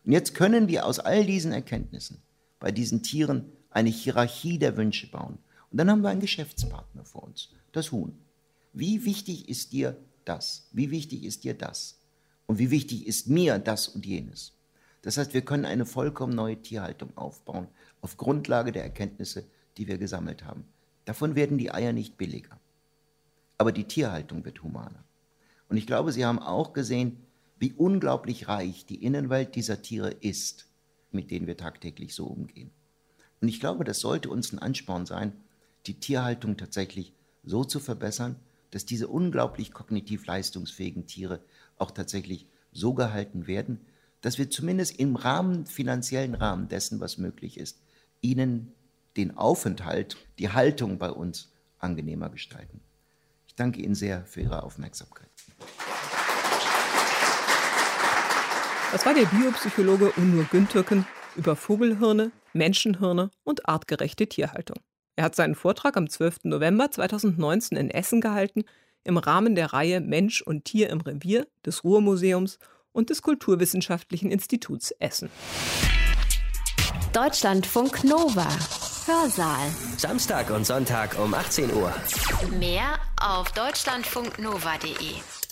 [0.04, 2.20] Und jetzt können wir aus all diesen Erkenntnissen
[2.58, 5.38] bei diesen Tieren eine Hierarchie der Wünsche bauen.
[5.70, 8.18] Und dann haben wir einen Geschäftspartner vor uns, das Huhn.
[8.74, 10.68] Wie wichtig ist dir das?
[10.72, 12.00] Wie wichtig ist dir das?
[12.46, 14.52] Und wie wichtig ist mir das und jenes?
[15.02, 17.68] Das heißt, wir können eine vollkommen neue Tierhaltung aufbauen,
[18.00, 19.46] auf Grundlage der Erkenntnisse,
[19.76, 20.64] die wir gesammelt haben.
[21.04, 22.58] Davon werden die Eier nicht billiger.
[23.58, 25.04] Aber die Tierhaltung wird humaner.
[25.68, 27.18] Und ich glaube, Sie haben auch gesehen,
[27.60, 30.66] wie unglaublich reich die Innenwelt dieser Tiere ist,
[31.12, 32.72] mit denen wir tagtäglich so umgehen.
[33.40, 35.32] Und ich glaube, das sollte uns ein Ansporn sein,
[35.86, 37.12] die Tierhaltung tatsächlich
[37.44, 38.36] so zu verbessern,
[38.74, 41.40] dass diese unglaublich kognitiv leistungsfähigen Tiere
[41.78, 43.80] auch tatsächlich so gehalten werden,
[44.20, 47.78] dass wir zumindest im Rahmen, finanziellen Rahmen dessen, was möglich ist,
[48.20, 48.72] ihnen
[49.16, 52.80] den Aufenthalt, die Haltung bei uns angenehmer gestalten.
[53.46, 55.28] Ich danke Ihnen sehr für Ihre Aufmerksamkeit.
[58.90, 61.06] Das war der Biopsychologe Unur Güntürken
[61.36, 64.78] über Vogelhirne, Menschenhirne und artgerechte Tierhaltung.
[65.16, 66.44] Er hat seinen Vortrag am 12.
[66.44, 68.64] November 2019 in Essen gehalten,
[69.04, 72.58] im Rahmen der Reihe Mensch und Tier im Revier des Ruhrmuseums
[72.92, 75.30] und des Kulturwissenschaftlichen Instituts Essen.
[77.12, 78.48] Deutschlandfunk Nova.
[79.06, 79.68] Hörsaal.
[79.98, 81.92] Samstag und Sonntag um 18 Uhr.
[82.58, 85.43] Mehr auf deutschlandfunknova.de.